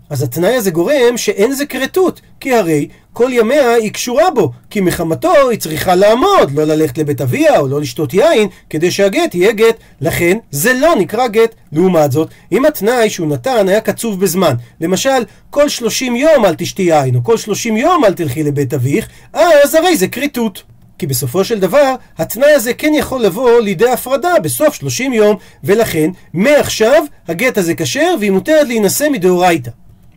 אז 0.10 0.24
התנאי 0.24 0.56
הזה 0.56 0.72
גורם 0.72 1.18
שאין 1.18 1.54
זה 1.54 1.66
כרתות, 1.66 2.22
כי 2.40 2.54
הרי 2.54 2.88
כל 3.14 3.30
ימיה 3.34 3.74
היא 3.74 3.92
קשורה 3.92 4.32
בו, 4.32 4.52
כי 4.70 4.82
מחמתו 4.82 5.50
היא 5.50 5.60
צריכה 5.60 5.96
לעמוד, 5.96 6.52
לא 6.54 6.64
ללכת 6.64 6.98
לבית 6.98 7.22
אביה 7.22 7.60
או 7.60 7.68
לא 7.68 7.82
לשתות 7.82 8.14
יין, 8.14 8.48
כדי 8.70 8.92
שהגט 8.92 9.36
יהיה 9.36 9.52
גט. 9.52 9.76
לכן 10.02 10.38
זה 10.52 10.74
לא 10.74 10.96
נקרא 10.96 11.28
גט. 11.28 11.56
לעומת 11.72 12.12
זאת, 12.12 12.30
אם 12.52 12.66
התנאי 12.66 13.10
שהוא 13.10 13.28
נתן 13.28 13.68
היה 13.68 13.82
קצוב 13.82 14.20
בזמן, 14.20 14.54
למשל, 14.82 15.24
כל 15.50 15.70
30 15.70 16.16
יום 16.16 16.46
אל 16.46 16.56
תשתי 16.56 16.82
יין, 16.82 17.16
או 17.16 17.24
כל 17.24 17.38
30 17.38 17.78
יום 17.78 18.06
אל 18.06 18.14
תלכי 18.14 18.44
לבית 18.44 18.74
אביך, 18.74 19.08
אז 19.34 19.76
הרי 19.76 19.98
זה 19.98 20.08
כריתות. 20.08 20.64
כי 20.98 21.08
בסופו 21.08 21.44
של 21.44 21.60
דבר, 21.60 21.96
התנאי 22.18 22.52
הזה 22.52 22.74
כן 22.74 22.94
יכול 22.94 23.22
לבוא 23.22 23.62
לידי 23.62 23.90
הפרדה 23.90 24.34
בסוף 24.44 24.76
30 24.76 25.14
יום, 25.14 25.36
ולכן, 25.64 26.10
מעכשיו, 26.34 27.04
הגט 27.28 27.58
הזה 27.58 27.76
כשר 27.76 28.16
והיא 28.20 28.32
מותרת 28.32 28.68
להינשא 28.68 29.08
מדאורייתא. 29.12 29.72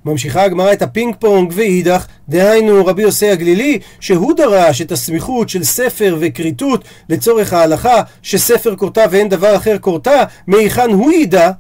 ממשיכה 0.04 0.42
הגמרא 0.42 0.72
את 0.72 0.82
הפינג 0.82 1.14
פונג 1.18 1.52
ואידך, 1.54 2.06
דהיינו 2.28 2.87
רבי 2.87 3.02
יוסי 3.02 3.30
הגלילי, 3.30 3.78
שהוא 4.00 4.32
דרש 4.37 4.82
את 4.82 4.92
הסמיכות 4.92 5.49
של 5.49 5.64
ספר 5.64 6.16
וכריתות 6.20 6.84
לצורך 7.08 7.52
ההלכה, 7.52 8.02
שספר 8.22 8.76
כורתה 8.76 9.04
ואין 9.10 9.28
דבר 9.28 9.56
אחר 9.56 9.78
כורתה, 9.78 10.25
מהיכן 10.46 10.90
הוא 10.90 11.12
ידע 11.12 11.50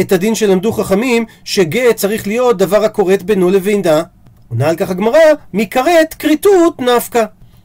את 0.00 0.12
הדין 0.12 0.34
שלמדו 0.34 0.72
חכמים, 0.72 1.24
שגט 1.44 1.96
צריך 1.96 2.26
להיות 2.26 2.58
דבר 2.58 2.84
הכורת 2.84 3.22
בינו 3.22 3.50
לבינה. 3.50 4.02
עונה 4.48 4.68
על 4.68 4.76
כך 4.76 4.90
הגמרא, 4.90 5.20
מכרת 5.52 6.14
כריתות 6.14 6.80
נפקא. 6.80 7.24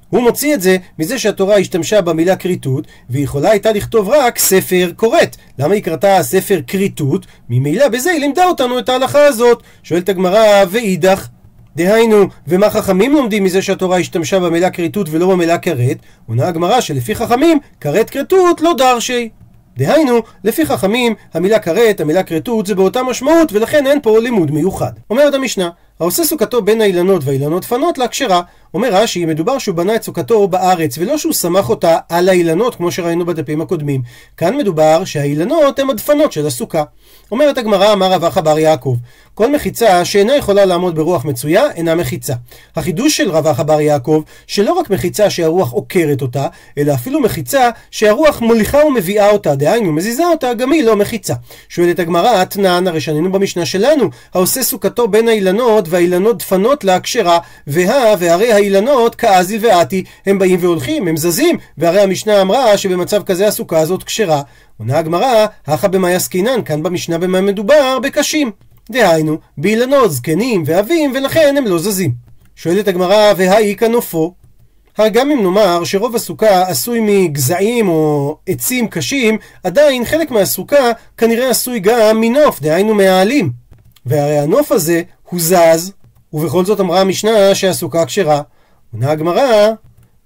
הוא 0.10 0.22
מוציא 0.22 0.54
את 0.54 0.62
זה 0.62 0.78
מזה 1.00 1.20
שהתורה 1.20 1.58
השתמשה 1.58 2.02
במילה 2.02 2.36
כריתות, 2.36 2.88
ויכולה 3.10 3.50
הייתה 3.50 3.72
לכתוב 3.72 4.10
רק 4.10 4.40
ספר 4.40 4.92
כורת. 4.96 5.38
למה 5.60 5.74
היא 5.74 5.84
קרתה 5.84 6.24
ספר 6.24 6.60
כריתות? 6.68 7.26
ממילא 7.50 7.88
בזה 7.88 8.12
היא 8.12 8.20
לימדה 8.20 8.46
אותנו 8.46 8.80
את 8.80 8.90
ההלכה 8.90 9.26
הזאת. 9.26 9.64
שואלת 9.84 10.10
הגמרא, 10.10 10.64
ואידך? 10.70 11.28
דהיינו, 11.76 12.26
ומה 12.48 12.70
חכמים 12.70 13.14
לומדים 13.14 13.44
מזה 13.44 13.62
שהתורה 13.62 13.98
השתמשה 13.98 14.40
במילה 14.40 14.70
כריתות 14.70 15.08
ולא 15.12 15.32
במילה 15.32 15.58
כרת? 15.58 15.98
עונה 16.28 16.48
הגמרא 16.48 16.82
שלפי 16.82 17.16
חכמים, 17.16 17.60
כרת 17.82 18.10
כרתות 18.10 18.62
לא 18.62 18.74
דרשי. 18.78 19.30
דהיינו, 19.78 20.22
לפי 20.44 20.66
חכמים, 20.66 21.16
המילה 21.34 21.60
כרת, 21.60 22.00
המילה 22.00 22.24
כרתות 22.24 22.66
זה 22.66 22.76
באותה 22.76 23.04
משמעות, 23.04 23.54
ולכן 23.54 23.88
אין 23.88 24.02
פה 24.02 24.20
לימוד 24.20 24.52
מיוחד. 24.52 24.92
אומרת 25.10 25.34
המשנה, 25.34 25.70
העושה 26.00 26.24
סוכתו 26.24 26.62
בין 26.62 26.82
האילנות 26.82 27.22
והאילנות 27.26 27.66
פנות 27.66 27.98
לה 27.98 28.08
כשרה. 28.08 28.42
אומר 28.74 28.90
רש"י, 28.94 29.26
מדובר 29.26 29.58
שהוא 29.58 29.76
בנה 29.76 29.96
את 29.96 30.04
סוכתו 30.04 30.48
בארץ, 30.48 30.98
ולא 30.98 31.18
שהוא 31.18 31.34
סמך 31.34 31.70
אותה 31.70 31.98
על 32.10 32.30
האילנות, 32.30 32.76
כמו 32.76 32.92
שראינו 32.92 33.26
בדפים 33.26 33.62
הקודמים. 33.62 34.02
כאן 34.38 34.58
מדובר 34.58 35.06
שהאילנות 35.06 35.80
הם 35.80 35.90
הדפנות 35.90 36.32
של 36.32 36.48
הסוכה. 36.48 36.84
אומרת 37.32 37.58
הגמרא, 37.58 37.94
אמר 37.94 38.12
רב 38.12 38.24
אחא 38.24 38.42
בר 38.42 38.60
יעקב, 38.60 38.96
כל 39.34 39.52
מחיצה 39.52 40.06
שאינה 40.06 40.36
יכולה 40.36 40.66
לעמוד 40.66 40.96
ברוח 40.96 41.26
מצויה, 41.26 41.72
אינה 41.72 41.96
מחיצה. 41.96 42.34
החידוש 42.76 43.18
של 43.18 43.32
רב 43.32 43.48
אחא 43.48 43.64
בר 43.64 43.82
יעקב, 43.82 44.22
שלא 44.48 44.74
רק 44.74 44.90
מחיצה 44.90 45.30
שהרוח 45.30 45.72
עוקרת 45.72 46.22
אותה, 46.22 46.48
אלא 46.78 46.94
אפילו 46.94 47.20
מחיצה 47.20 47.70
שהרוח 47.92 48.42
מוליכה 48.42 48.78
ומביאה 48.86 49.30
אותה, 49.30 49.56
דהיינו 49.56 49.92
מזיזה 49.92 50.28
אותה, 50.28 50.54
גם 50.54 50.72
היא 50.72 50.84
לא 50.84 50.96
מחיצה. 50.96 51.34
שואלת 51.70 52.00
הגמרא, 52.00 52.42
אתנן, 52.42 52.88
הרי 52.88 53.02
שנינו 53.02 53.32
במשנה 53.32 53.66
שלנו, 53.66 54.10
העושה 54.34 54.64
סוכתו 54.64 55.08
בין 55.08 55.28
האילנות 55.28 55.87
והאילנות 55.90 56.38
דפנות 56.38 56.84
לה 56.84 57.00
כשרה, 57.00 57.40
והא 57.68 58.16
והרי 58.20 58.52
האילנות 58.54 59.16
כאזיל 59.16 59.66
ואתי, 59.66 60.04
הם 60.26 60.40
באים 60.40 60.60
והולכים, 60.62 61.08
הם 61.08 61.18
זזים, 61.18 61.58
והרי 61.78 62.02
המשנה 62.02 62.42
אמרה 62.42 62.78
שבמצב 62.78 63.24
כזה 63.24 63.48
הסוכה 63.48 63.80
הזאת 63.80 64.04
כשרה. 64.04 64.42
עונה 64.80 64.98
הגמרא, 64.98 65.46
הכא 65.68 65.88
במאי 65.88 66.16
עסקינן, 66.16 66.64
כאן 66.66 66.84
במשנה 66.84 67.18
במה 67.18 67.42
מדובר? 67.42 68.00
בקשים. 68.00 68.52
דהיינו, 68.92 69.38
באילנות 69.58 70.12
זקנים 70.12 70.64
ועבים, 70.66 71.12
ולכן 71.16 71.56
הם 71.58 71.66
לא 71.66 71.80
זזים. 71.80 72.12
שואלת 72.56 72.88
הגמרא, 72.88 73.34
והאי 73.38 73.76
כנופו? 73.76 74.34
גם 75.12 75.32
אם 75.32 75.44
נאמר 75.44 75.84
שרוב 75.84 76.16
הסוכה 76.16 76.62
עשוי 76.62 77.00
מגזעים 77.02 77.90
או 77.90 78.38
עצים 78.48 78.88
קשים, 78.88 79.38
עדיין 79.64 80.06
חלק 80.06 80.32
מהסוכה 80.32 80.92
כנראה 81.18 81.50
עשוי 81.50 81.80
גם 81.80 82.22
מנוף, 82.22 82.62
דהיינו 82.62 82.96
מהעלים. 82.96 83.52
והרי 84.06 84.40
הנוף 84.40 84.72
הזה 84.72 85.02
הוא 85.30 85.40
זז, 85.40 85.92
ובכל 86.34 86.66
זאת 86.66 86.80
אמרה 86.80 87.02
המשנה 87.02 87.56
שהסוכה 87.56 88.06
כשרה. 88.06 88.42
עונה 88.94 89.12
הגמרא, 89.12 89.72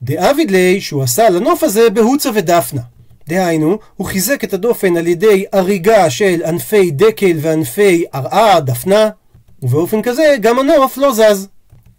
דאביד 0.02 0.52
ליה 0.52 0.82
שהוא 0.82 1.04
עשה 1.04 1.30
לנוף 1.30 1.64
הזה 1.64 1.90
בהוצה 1.90 2.30
ודפנה. 2.34 2.82
דהיינו, 3.28 3.78
הוא 3.96 4.08
חיזק 4.08 4.44
את 4.44 4.54
הדופן 4.54 4.98
על 4.98 5.08
ידי 5.08 5.46
הריגה 5.54 6.10
של 6.10 6.42
ענפי 6.46 6.92
דקל 6.92 7.38
וענפי 7.42 8.06
ערעה, 8.14 8.60
דפנה, 8.60 9.10
ובאופן 9.62 10.02
כזה 10.02 10.36
גם 10.42 10.60
הנוף 10.60 10.98
לא 10.98 11.14
זז. 11.14 11.48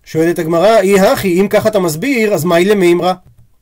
שואלת 0.04 0.38
הגמרא, 0.38 0.80
אי 0.80 1.00
הכי, 1.00 1.40
אם 1.40 1.48
ככה 1.48 1.68
אתה 1.68 1.80
מסביר, 1.80 2.34
אז 2.34 2.44
מהי 2.44 2.64
למימרא? 2.64 3.12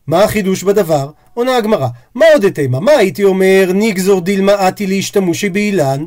מה 0.07 0.24
החידוש 0.24 0.62
בדבר? 0.62 1.11
עונה 1.35 1.57
הגמרא, 1.57 1.88
מה 2.14 2.24
עוד 2.33 2.44
אתימה? 2.44 2.81
מה 2.81 2.92
הייתי 2.92 3.24
אומר, 3.24 3.70
נגזור 3.74 4.20
דילמה 4.20 4.68
אתי 4.68 4.87
להשתמושי 4.87 5.48
באילן? 5.48 6.05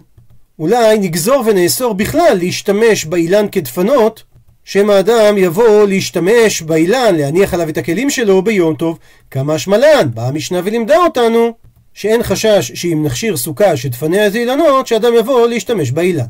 אולי 0.59 0.99
נגזור 0.99 1.43
ונאסור 1.45 1.93
בכלל 1.93 2.37
להשתמש 2.39 3.05
באילן 3.05 3.45
כדפנות, 3.51 4.23
שמא 4.63 4.91
האדם 4.91 5.37
יבוא 5.37 5.87
להשתמש 5.87 6.61
באילן, 6.61 7.15
להניח 7.15 7.53
עליו 7.53 7.69
את 7.69 7.77
הכלים 7.77 8.09
שלו 8.09 8.41
ביום 8.41 8.75
טוב. 8.75 8.99
כמה 9.31 9.53
השמלן, 9.53 10.09
באה 10.13 10.27
המשנה 10.27 10.61
ולימדה 10.63 10.97
אותנו 10.97 11.53
שאין 11.93 12.23
חשש 12.23 12.71
שאם 12.75 13.03
נכשיר 13.05 13.37
סוכה 13.37 13.77
שדפניה 13.77 14.29
זה 14.29 14.37
אילנות, 14.37 14.87
שאדם 14.87 15.13
יבוא 15.19 15.47
להשתמש 15.47 15.91
באילן. 15.91 16.25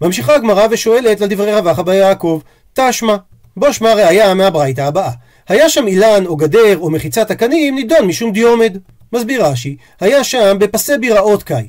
ממשיכה 0.00 0.34
הגמרא 0.34 0.66
ושואלת 0.70 1.20
לדברי 1.20 1.52
רב 1.52 1.66
אחא 1.66 1.82
ביעקב, 1.82 2.40
תשמע, 2.74 3.16
בוא 3.56 3.72
שמע 3.72 3.94
ראיה 3.94 4.34
מהברייתא 4.34 4.80
הבאה. 4.80 5.10
היה 5.48 5.68
שם 5.68 5.86
אילן 5.86 6.26
או 6.26 6.36
גדר 6.36 6.78
או 6.78 6.90
מחיצת 6.90 7.30
הקנים 7.30 7.74
נידון 7.74 8.06
משום 8.06 8.32
דיומד. 8.32 8.78
מסביר 9.12 9.46
רש"י, 9.46 9.76
היה 10.00 10.24
שם 10.24 10.56
בפסי 10.60 10.98
ביראות 10.98 11.42
קאי. 11.42 11.68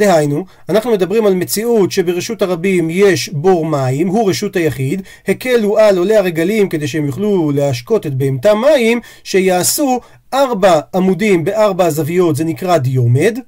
דהיינו, 0.00 0.44
אנחנו 0.68 0.90
מדברים 0.90 1.26
על 1.26 1.34
מציאות 1.34 1.92
שברשות 1.92 2.42
הרבים 2.42 2.90
יש 2.90 3.28
בור 3.28 3.66
מים, 3.66 4.08
הוא 4.08 4.30
רשות 4.30 4.56
היחיד, 4.56 5.02
הקלו 5.28 5.78
על 5.78 5.98
עולי 5.98 6.16
הרגלים 6.16 6.68
כדי 6.68 6.88
שהם 6.88 7.06
יוכלו 7.06 7.50
להשקות 7.54 8.06
את 8.06 8.14
בהמתם 8.14 8.58
מים, 8.60 9.00
שיעשו 9.24 10.00
ארבע 10.34 10.80
עמודים 10.94 11.44
בארבע 11.44 11.90
זוויות, 11.90 12.36
זה 12.36 12.44
נקרא 12.44 12.78
דיומד, 12.78 13.38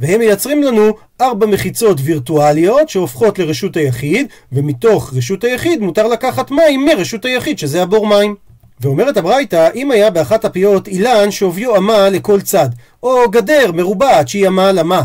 והם 0.00 0.18
מייצרים 0.18 0.62
לנו 0.62 0.90
ארבע 1.20 1.46
מחיצות 1.46 2.00
וירטואליות 2.04 2.88
שהופכות 2.88 3.38
לרשות 3.38 3.76
היחיד, 3.76 4.26
ומתוך 4.52 5.12
רשות 5.16 5.44
היחיד 5.44 5.80
מותר 5.80 6.08
לקחת 6.08 6.50
מים 6.50 6.84
מרשות 6.84 7.24
היחיד, 7.24 7.58
שזה 7.58 7.82
הבור 7.82 8.06
מים. 8.06 8.34
ואומרת 8.80 9.16
הברייתא, 9.16 9.68
אם 9.74 9.90
היה 9.90 10.10
באחת 10.10 10.44
הפיות 10.44 10.88
אילן 10.88 11.30
שעוביו 11.30 11.76
אמה 11.76 12.08
לכל 12.08 12.40
צד, 12.40 12.68
או 13.02 13.30
גדר 13.30 13.72
מרובעת 13.72 14.28
שהיא 14.28 14.48
אמה 14.48 14.68
על 14.68 14.78
אמה, 14.78 15.02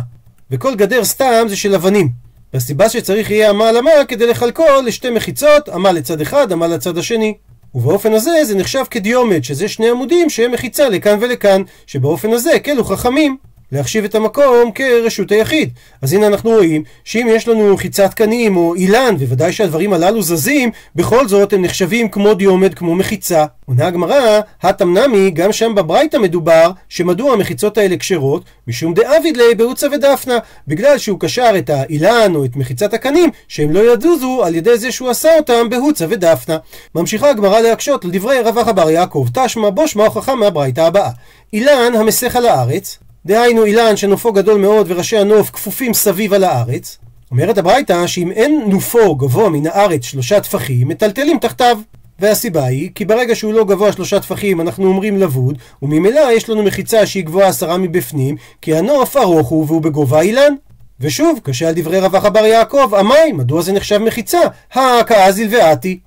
וכל 0.54 0.76
גדר 0.76 1.04
סתם 1.04 1.46
זה 1.48 1.56
של 1.56 1.76
אבנים. 1.76 2.10
והסיבה 2.54 2.90
שצריך 2.90 3.32
יהיה 3.32 3.50
על 3.50 3.78
אמה 3.78 3.92
כדי 4.08 4.28
לחלקו 4.28 4.64
לשתי 4.86 5.10
מחיצות, 5.10 5.70
אמה 5.70 5.92
לצד 5.92 6.22
אחד, 6.22 6.52
אמה 6.52 6.68
לצד 6.68 6.98
השני. 6.98 7.34
ובאופן 7.76 8.14
הזה 8.14 8.46
זה 8.46 8.56
נחשב 8.56 8.84
כדיומד, 8.90 9.44
שזה 9.44 9.68
שני 9.68 9.90
עמודים 9.90 10.30
שהם 10.30 10.52
מחיצה 10.52 10.90
לכאן 10.90 11.18
ולכאן, 11.22 11.62
שבאופן 11.88 12.34
הזה 12.34 12.56
הקלו 12.56 12.84
חכמים 12.84 13.38
להחשיב 13.74 14.04
את 14.04 14.16
המקום 14.16 14.72
כרשות 14.76 15.32
היחיד. 15.32 15.70
אז 16.02 16.14
הנה 16.14 16.28
אנחנו 16.28 16.50
רואים 16.50 16.84
שאם 17.04 17.28
יש 17.30 17.48
לנו 17.48 17.78
חיצת 17.78 18.14
קנים 18.14 18.58
או 18.58 18.76
אילן, 18.76 19.16
וודאי 19.20 19.52
שהדברים 19.52 19.94
הללו 19.94 20.22
זזים, 20.22 20.72
בכל 20.96 21.28
זאת 21.28 21.54
הם 21.54 21.62
נחשבים 21.62 22.10
כמו 22.10 22.34
דיומד, 22.34 22.74
כמו 22.74 22.96
מחיצה. 22.96 23.46
עונה 23.66 23.88
הגמרא, 23.88 24.40
התמנמי, 24.64 25.32
גם 25.32 25.52
שם 25.52 25.76
בברייתא 25.76 26.18
מדובר, 26.18 26.72
שמדוע 26.90 27.34
המחיצות 27.34 27.78
האלה 27.78 27.98
כשרות? 27.98 28.44
משום 28.68 28.94
דאביד 28.94 29.38
ליה 29.38 29.56
בעוצה 29.56 29.88
ודפנה, 29.92 30.38
בגלל 30.68 30.98
שהוא 30.98 31.20
קשר 31.20 31.52
את 31.58 31.70
האילן 31.70 32.36
או 32.36 32.46
את 32.46 32.56
מחיצת 32.56 32.94
הקנים, 32.94 33.30
שהם 33.48 33.72
לא 33.72 33.94
יזוזו 33.94 34.44
על 34.44 34.56
ידי 34.56 34.78
זה 34.78 34.92
שהוא 34.92 35.10
עשה 35.10 35.38
אותם 35.38 35.70
בהוצה 35.70 36.06
ודפנה. 36.10 36.58
ממשיכה 36.96 37.30
הגמרא 37.30 37.60
להקשות 37.60 38.06
על 38.06 38.12
דברי 38.12 38.40
רב 38.40 38.58
אחא 38.58 38.72
בר 38.72 38.90
יעקב, 38.90 39.28
תשמע 39.34 39.70
בו 39.70 39.88
שמע 39.88 40.04
הוכחה 40.04 40.36
מהברייתא 40.36 40.82
הבאה. 40.82 41.10
אילן 41.54 41.94
המסך 41.96 42.36
על 42.36 42.46
הארץ, 42.46 42.98
דהיינו 43.26 43.66
אילן 43.66 43.98
שנופו 43.98 44.34
גדול 44.34 44.62
מאוד 44.62 44.92
וראשי 44.92 45.18
הנוף 45.18 45.50
כפופים 45.50 45.94
סביב 45.94 46.34
על 46.34 46.44
הארץ. 46.44 46.98
אומרת 47.32 47.58
הברייתא 47.58 48.08
שאם 48.08 48.32
אין 48.32 48.64
נופו 48.68 49.16
גבוה 49.16 49.50
מן 49.50 49.68
הארץ 49.68 50.04
שלושה 50.04 50.40
טפחים, 50.40 50.88
מטלטלים 50.88 51.38
תחתיו. 51.40 51.80
והסיבה 52.20 52.66
היא, 52.66 52.90
כי 52.96 53.06
ברגע 53.06 53.36
שהוא 53.36 53.54
לא 53.54 53.66
גבוה 53.66 53.92
שלושה 53.92 54.20
טפחים 54.20 54.62
אנחנו 54.62 54.88
אומרים 54.88 55.18
לבוד, 55.18 55.58
וממילא 55.82 56.32
יש 56.32 56.50
לנו 56.50 56.64
מחיצה 56.64 57.06
שהיא 57.06 57.26
גבוהה 57.26 57.48
עשרה 57.48 57.78
מבפנים, 57.78 58.36
כי 58.62 58.76
הנוף 58.76 59.18
ארוך 59.18 59.48
הוא 59.48 59.66
והוא 59.68 59.82
בגובה 59.82 60.22
אילן. 60.22 60.54
ושוב, 61.00 61.40
קשה 61.44 61.68
על 61.68 61.74
דברי 61.76 62.00
רבח 62.00 62.26
אבר 62.26 62.46
יעקב, 62.46 62.96
המים, 62.96 63.38
מדוע 63.38 63.62
זה 63.62 63.72
נחשב 63.72 63.98
מחיצה? 63.98 64.40
הא 64.74 65.04
כאזיל 65.04 65.56
ואתי. 65.56 66.00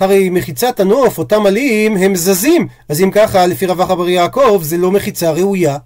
הרי 0.00 0.30
מחיצת 0.30 0.80
הנוף, 0.80 1.18
אותם 1.18 1.46
עלים, 1.46 1.96
הם 1.96 2.16
זזים, 2.16 2.68
אז 2.88 3.02
אם 3.02 3.10
ככה, 3.10 3.46
לפי 3.46 3.66
רבח 3.66 3.90
אבר 3.90 4.08
יעקב, 4.08 4.60
זה 4.62 4.76
לא 4.76 4.90
מחיצה 4.90 5.30
ראויה. 5.30 5.76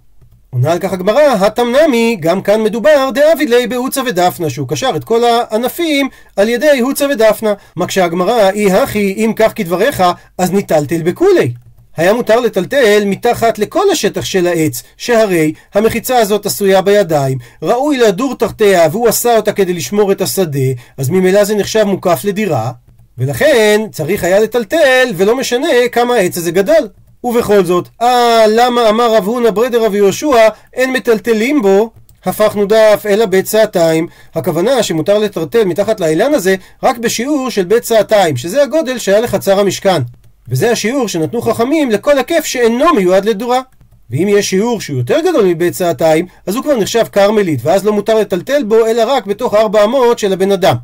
עונה 0.53 0.71
על 0.71 0.79
כך 0.79 0.93
הגמרא, 0.93 1.33
התמנמי, 1.39 2.17
גם 2.19 2.41
כאן 2.41 2.63
מדובר 2.63 3.09
דאביד 3.13 3.49
ליה 3.49 3.67
בהוצה 3.67 4.01
ודפנה, 4.07 4.49
שהוא 4.49 4.67
קשר 4.67 4.91
את 4.95 5.03
כל 5.03 5.21
הענפים 5.23 6.09
על 6.35 6.49
ידי 6.49 6.79
הוצה 6.79 7.05
ודפנה. 7.11 7.53
מקשה 7.77 8.05
הגמרא, 8.05 8.49
אי 8.49 8.71
הכי, 8.71 9.13
אם 9.17 9.33
כך 9.35 9.51
כדבריך, 9.55 10.03
אז 10.37 10.51
ניטלטל 10.51 11.01
בכולי. 11.01 11.53
היה 11.97 12.13
מותר 12.13 12.39
לטלטל 12.39 13.03
מתחת 13.05 13.59
לכל 13.59 13.91
השטח 13.91 14.25
של 14.25 14.47
העץ, 14.47 14.83
שהרי 14.97 15.53
המחיצה 15.73 16.17
הזאת 16.17 16.45
עשויה 16.45 16.81
בידיים, 16.81 17.37
ראוי 17.61 17.97
לדור 17.97 18.35
תחתיה 18.35 18.87
והוא 18.91 19.07
עשה 19.07 19.35
אותה 19.35 19.53
כדי 19.53 19.73
לשמור 19.73 20.11
את 20.11 20.21
השדה, 20.21 20.69
אז 20.97 21.09
ממילא 21.09 21.43
זה 21.43 21.55
נחשב 21.55 21.83
מוקף 21.83 22.21
לדירה, 22.23 22.71
ולכן 23.17 23.81
צריך 23.91 24.23
היה 24.23 24.39
לטלטל, 24.39 25.09
ולא 25.15 25.35
משנה 25.35 25.67
כמה 25.91 26.15
העץ 26.15 26.37
הזה 26.37 26.51
גדול. 26.51 26.87
ובכל 27.23 27.63
זאת, 27.63 27.87
אה, 28.01 28.45
למה 28.47 28.89
אמר 28.89 29.15
רב 29.15 29.25
הונא 29.25 29.49
ברדר 29.49 29.85
רב 29.85 29.95
יהושע, 29.95 30.49
אין 30.73 30.93
מטלטלים 30.93 31.61
בו? 31.61 31.91
הפכנו 32.25 32.65
דף 32.65 33.05
אלא 33.09 33.25
בית 33.25 33.45
סעתיים. 33.45 34.07
הכוונה 34.35 34.83
שמותר 34.83 35.17
לטרטל 35.17 35.63
מתחת 35.63 35.99
לאילן 35.99 36.33
הזה 36.33 36.55
רק 36.83 36.97
בשיעור 36.97 37.49
של 37.49 37.63
בית 37.63 37.83
סעתיים, 37.83 38.37
שזה 38.37 38.63
הגודל 38.63 38.97
שהיה 38.97 39.21
לחצר 39.21 39.59
המשכן. 39.59 40.01
וזה 40.47 40.71
השיעור 40.71 41.07
שנתנו 41.07 41.41
חכמים 41.41 41.91
לכל 41.91 42.19
הכיף 42.19 42.45
שאינו 42.45 42.93
מיועד 42.95 43.25
לדורה. 43.25 43.61
ואם 44.09 44.27
יש 44.29 44.49
שיעור 44.49 44.81
שהוא 44.81 44.97
יותר 44.97 45.19
גדול 45.29 45.45
מבית 45.45 45.73
סעתיים, 45.73 46.25
אז 46.47 46.55
הוא 46.55 46.63
כבר 46.63 46.77
נחשב 46.77 47.03
כרמלית, 47.11 47.59
ואז 47.63 47.85
לא 47.85 47.93
מותר 47.93 48.15
לטלטל 48.15 48.63
בו, 48.63 48.85
אלא 48.85 49.03
רק 49.07 49.25
בתוך 49.25 49.53
ארבע 49.53 49.83
אמות 49.83 50.19
של 50.19 50.33
הבן 50.33 50.51
אדם. 50.51 50.75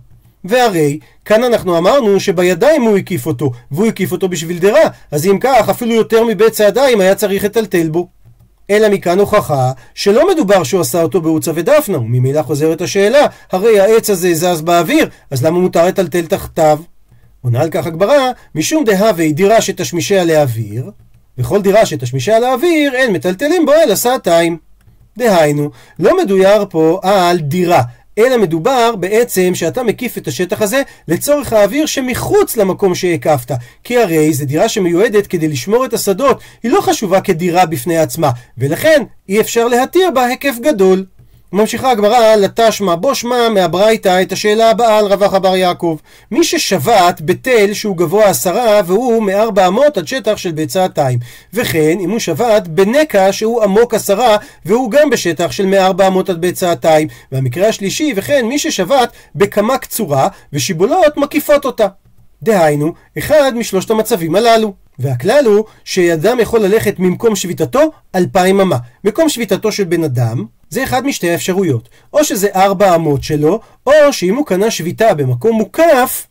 והרי, 0.50 1.00
כאן 1.26 1.44
אנחנו 1.44 1.78
אמרנו 1.78 2.20
שבידיים 2.20 2.82
הוא 2.82 2.98
הקיף 2.98 3.26
אותו, 3.26 3.52
והוא 3.72 3.88
הקיף 3.88 4.12
אותו 4.12 4.30
בשביל 4.30 4.60
דירה, 4.60 4.90
אז 5.12 5.26
אם 5.26 5.38
כך, 5.42 5.70
אפילו 5.70 5.94
יותר 5.94 6.24
מבית 6.24 6.54
צעדיים 6.54 7.02
היה 7.02 7.16
צריך 7.16 7.44
לטלטל 7.44 7.90
בו. 7.90 8.08
אלא 8.70 8.90
מכאן 8.90 9.20
הוכחה 9.20 9.72
שלא 9.96 10.34
מדובר 10.34 10.64
שהוא 10.64 10.82
עשה 10.82 11.02
אותו 11.02 11.22
בעוצה 11.22 11.52
ודפנה, 11.56 11.98
וממילא 11.98 12.42
חוזרת 12.42 12.82
השאלה, 12.82 13.26
הרי 13.52 13.80
העץ 13.80 14.10
הזה 14.10 14.34
זז 14.34 14.62
באוויר, 14.62 15.10
אז 15.32 15.46
למה 15.46 15.60
מותר 15.60 15.86
לטלטל 15.86 16.26
תחתיו? 16.26 16.80
עונה 17.42 17.62
על 17.62 17.70
כך 17.70 17.86
הגברה, 17.88 18.32
משום 18.56 18.84
דהווה 18.84 19.32
דירה 19.32 19.62
שתשמישיה 19.62 20.26
לאוויר, 20.26 20.92
וכל 21.38 21.62
דירה 21.62 21.86
שתשמישיה 21.86 22.40
לאוויר, 22.40 22.96
אין 22.96 23.14
מטלטלים 23.14 23.66
בו 23.66 23.74
אלא 23.74 23.96
סעתיים. 23.96 24.58
דהיינו, 25.18 25.70
לא 26.00 26.18
מדויר 26.24 26.66
פה 26.70 27.00
על 27.04 27.38
דירה, 27.38 27.82
אלא 28.18 28.38
מדובר 28.38 28.96
בעצם 28.96 29.56
שאתה 29.56 29.84
מקיף 29.84 30.18
את 30.18 30.28
השטח 30.28 30.62
הזה 30.62 30.82
לצורך 31.08 31.54
האוויר 31.54 31.86
שמחוץ 31.86 32.58
למקום 32.58 32.96
שהקפת. 32.96 33.52
כי 33.84 33.98
הרי 33.98 34.34
זו 34.34 34.46
דירה 34.46 34.70
שמיועדת 34.70 35.28
כדי 35.28 35.48
לשמור 35.48 35.86
את 35.86 35.94
השדות, 35.94 36.42
היא 36.64 36.72
לא 36.72 36.82
חשובה 36.82 37.22
כדירה 37.22 37.66
בפני 37.66 37.98
עצמה, 37.98 38.32
ולכן 38.58 39.04
אי 39.30 39.42
אפשר 39.42 39.68
להתיר 39.68 40.12
בה 40.12 40.26
היקף 40.26 40.56
גדול. 40.62 41.06
ממשיכה 41.54 41.92
הגמרא 41.92 42.36
לתשמע 42.36 42.96
בו 42.96 43.16
שמע 43.16 43.50
מהברייתא 43.50 44.22
את 44.22 44.32
השאלה 44.32 44.70
הבאה 44.70 44.98
על 44.98 45.06
רווח 45.06 45.34
אבר 45.34 45.56
יעקב. 45.56 45.98
מי 46.32 46.44
ששבת 46.44 47.22
בתל 47.22 47.74
שהוא 47.74 47.98
גבוה 47.98 48.26
עשרה 48.26 48.82
והוא 48.86 49.24
מארבע 49.24 49.68
אמות 49.68 49.98
עד 49.98 50.08
שטח 50.08 50.38
של 50.38 50.52
ביצתיים. 50.52 51.20
וכן 51.54 51.98
אם 52.00 52.12
הוא 52.12 52.20
שבת 52.20 52.68
בנקע 52.68 53.32
שהוא 53.32 53.64
עמוק 53.64 53.94
עשרה 53.94 54.38
והוא 54.66 54.92
גם 54.92 55.10
בשטח 55.10 55.52
של 55.52 55.66
מארבע 55.66 56.08
אמות 56.08 56.30
עד 56.30 56.42
ביצתיים. 56.42 57.08
והמקרה 57.32 57.68
השלישי 57.68 58.14
וכן 58.16 58.46
מי 58.46 58.60
ששבת 58.60 59.12
בכמה 59.36 59.78
קצורה 59.78 60.28
ושיבולות 60.54 61.18
מקיפות 61.18 61.66
אותה. 61.66 61.88
דהיינו, 62.44 62.94
אחד 63.18 63.52
משלושת 63.56 63.92
המצבים 63.92 64.36
הללו. 64.36 64.74
והכלל 65.00 65.46
הוא 65.46 65.64
שאדם 65.84 66.40
יכול 66.40 66.60
ללכת 66.60 67.00
ממקום 67.00 67.36
שביתתו 67.36 67.92
אלפיים 68.16 68.62
אמה. 68.62 68.78
מקום 69.04 69.30
שביתתו 69.30 69.72
של 69.72 69.84
בן 69.84 70.04
אדם 70.04 70.46
זה 70.70 70.84
אחד 70.84 71.06
משתי 71.06 71.32
האפשרויות. 71.32 71.90
או 72.14 72.24
שזה 72.24 72.48
ארבע 72.56 72.96
אמות 72.96 73.24
שלו, 73.24 73.60
או 73.88 73.92
שאם 74.12 74.36
הוא 74.36 74.46
קנה 74.46 74.72
שביתה 74.72 75.14
במקום 75.14 75.56
מוקף, 75.56 76.28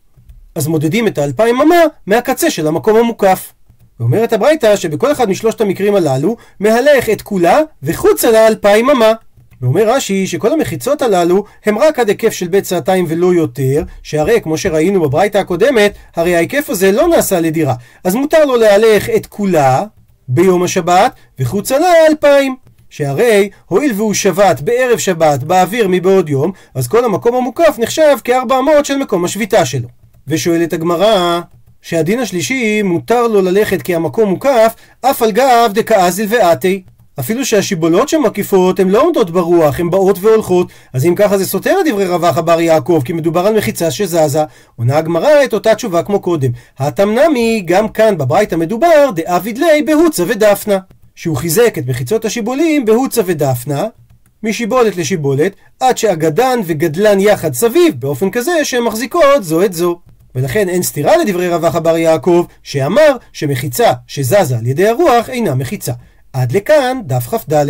אז 0.55 0.67
מודדים 0.67 1.07
את 1.07 1.17
האלפיים 1.17 1.61
אמה 1.61 1.83
מהקצה 2.07 2.49
של 2.49 2.67
המקום 2.67 2.95
המוקף. 2.95 3.53
ואומרת 3.99 4.33
הברייתא 4.33 4.75
שבכל 4.75 5.11
אחד 5.11 5.29
משלושת 5.29 5.61
המקרים 5.61 5.95
הללו 5.95 6.37
מהלך 6.59 7.09
את 7.09 7.21
כולה 7.21 7.61
וחוצה 7.83 8.31
לה 8.31 8.47
אלפיים 8.47 8.89
אמה. 8.89 9.13
ואומר 9.61 9.89
רש"י 9.89 10.27
שכל 10.27 10.53
המחיצות 10.53 11.01
הללו 11.01 11.43
הם 11.65 11.77
רק 11.77 11.99
עד 11.99 12.09
היקף 12.09 12.33
של 12.33 12.47
בית 12.47 12.65
סעתיים 12.65 13.05
ולא 13.07 13.33
יותר, 13.33 13.83
שהרי 14.03 14.41
כמו 14.41 14.57
שראינו 14.57 15.01
בברייתא 15.01 15.37
הקודמת, 15.37 15.93
הרי 16.15 16.35
ההיקף 16.35 16.69
הזה 16.69 16.91
לא 16.91 17.07
נעשה 17.07 17.39
לדירה. 17.39 17.73
אז 18.03 18.15
מותר 18.15 18.45
לו 18.45 18.55
להלך 18.55 19.09
את 19.09 19.25
כולה 19.25 19.83
ביום 20.27 20.63
השבת 20.63 21.11
וחוצה 21.39 21.79
לה 21.79 21.93
אלפיים. 22.09 22.55
שהרי 22.89 23.49
הואיל 23.65 23.91
והוא 23.95 24.13
שבת 24.13 24.61
בערב 24.61 24.97
שבת 24.97 25.43
באוויר 25.43 25.87
מבעוד 25.89 26.29
יום, 26.29 26.51
אז 26.75 26.87
כל 26.87 27.05
המקום 27.05 27.35
המוקף 27.35 27.75
נחשב 27.77 28.17
כארבע 28.23 28.59
אמות 28.59 28.85
של 28.85 28.97
מקום 28.97 29.25
השביתה 29.25 29.65
שלו. 29.65 29.87
ושואלת 30.27 30.73
הגמרא, 30.73 31.41
שהדין 31.81 32.19
השלישי 32.19 32.81
מותר 32.81 33.27
לו 33.27 33.41
ללכת 33.41 33.81
כי 33.81 33.95
המקום 33.95 34.29
מוקף, 34.29 34.75
אף 35.01 35.21
על 35.21 35.31
גב 35.31 35.71
דקאזיל 35.73 36.27
ואתי. 36.29 36.83
אפילו 37.19 37.45
שהשיבולות 37.45 38.09
שמקיפות 38.09 38.79
הן 38.79 38.89
לא 38.89 39.01
עומדות 39.01 39.31
ברוח, 39.31 39.79
הן 39.79 39.89
באות 39.89 40.17
והולכות, 40.21 40.67
אז 40.93 41.05
אם 41.05 41.15
ככה 41.15 41.37
זה 41.37 41.45
סותר 41.45 41.75
את 41.81 41.85
דברי 41.91 42.07
רווח 42.07 42.37
אבר 42.37 42.61
יעקב, 42.61 43.01
כי 43.05 43.13
מדובר 43.13 43.47
על 43.47 43.57
מחיצה 43.57 43.91
שזזה. 43.91 44.43
עונה 44.75 44.97
הגמרא 44.97 45.43
את 45.43 45.53
אותה 45.53 45.75
תשובה 45.75 46.03
כמו 46.03 46.19
קודם. 46.19 46.51
התמנמי, 46.79 47.63
גם 47.65 47.87
כאן 47.89 48.17
בברייתא 48.17 48.55
מדובר, 48.55 49.09
דאביד 49.15 49.57
ליה 49.57 49.83
בהוצה 49.85 50.23
ודפנה. 50.27 50.77
שהוא 51.17 51.37
חיזק 51.37 51.75
את 51.77 51.87
מחיצות 51.87 52.25
השיבולים 52.25 52.85
בהוצה 52.85 53.21
ודפנה, 53.25 53.85
משיבולת 54.43 54.97
לשיבולת, 54.97 55.55
עד 55.79 55.97
שאגדן 55.97 56.59
וגדלן 56.65 57.19
יחד 57.19 57.53
סביב, 57.53 57.95
באופן 57.99 58.31
כזה 58.31 58.51
שהן 58.63 58.83
מחזיקות 58.83 59.43
זו 59.43 59.65
את 59.65 59.73
זו. 59.73 59.99
ולכן 60.35 60.69
אין 60.69 60.83
סתירה 60.83 61.17
לדברי 61.17 61.49
רווח 61.49 61.75
אבר 61.75 61.97
יעקב, 61.97 62.45
שאמר 62.63 63.15
שמחיצה 63.33 63.93
שזזה 64.07 64.57
על 64.57 64.67
ידי 64.67 64.87
הרוח 64.87 65.29
אינה 65.29 65.55
מחיצה. 65.55 65.93
עד 66.33 66.51
לכאן 66.51 66.97
דף 67.05 67.27
כ"ד. 67.27 67.67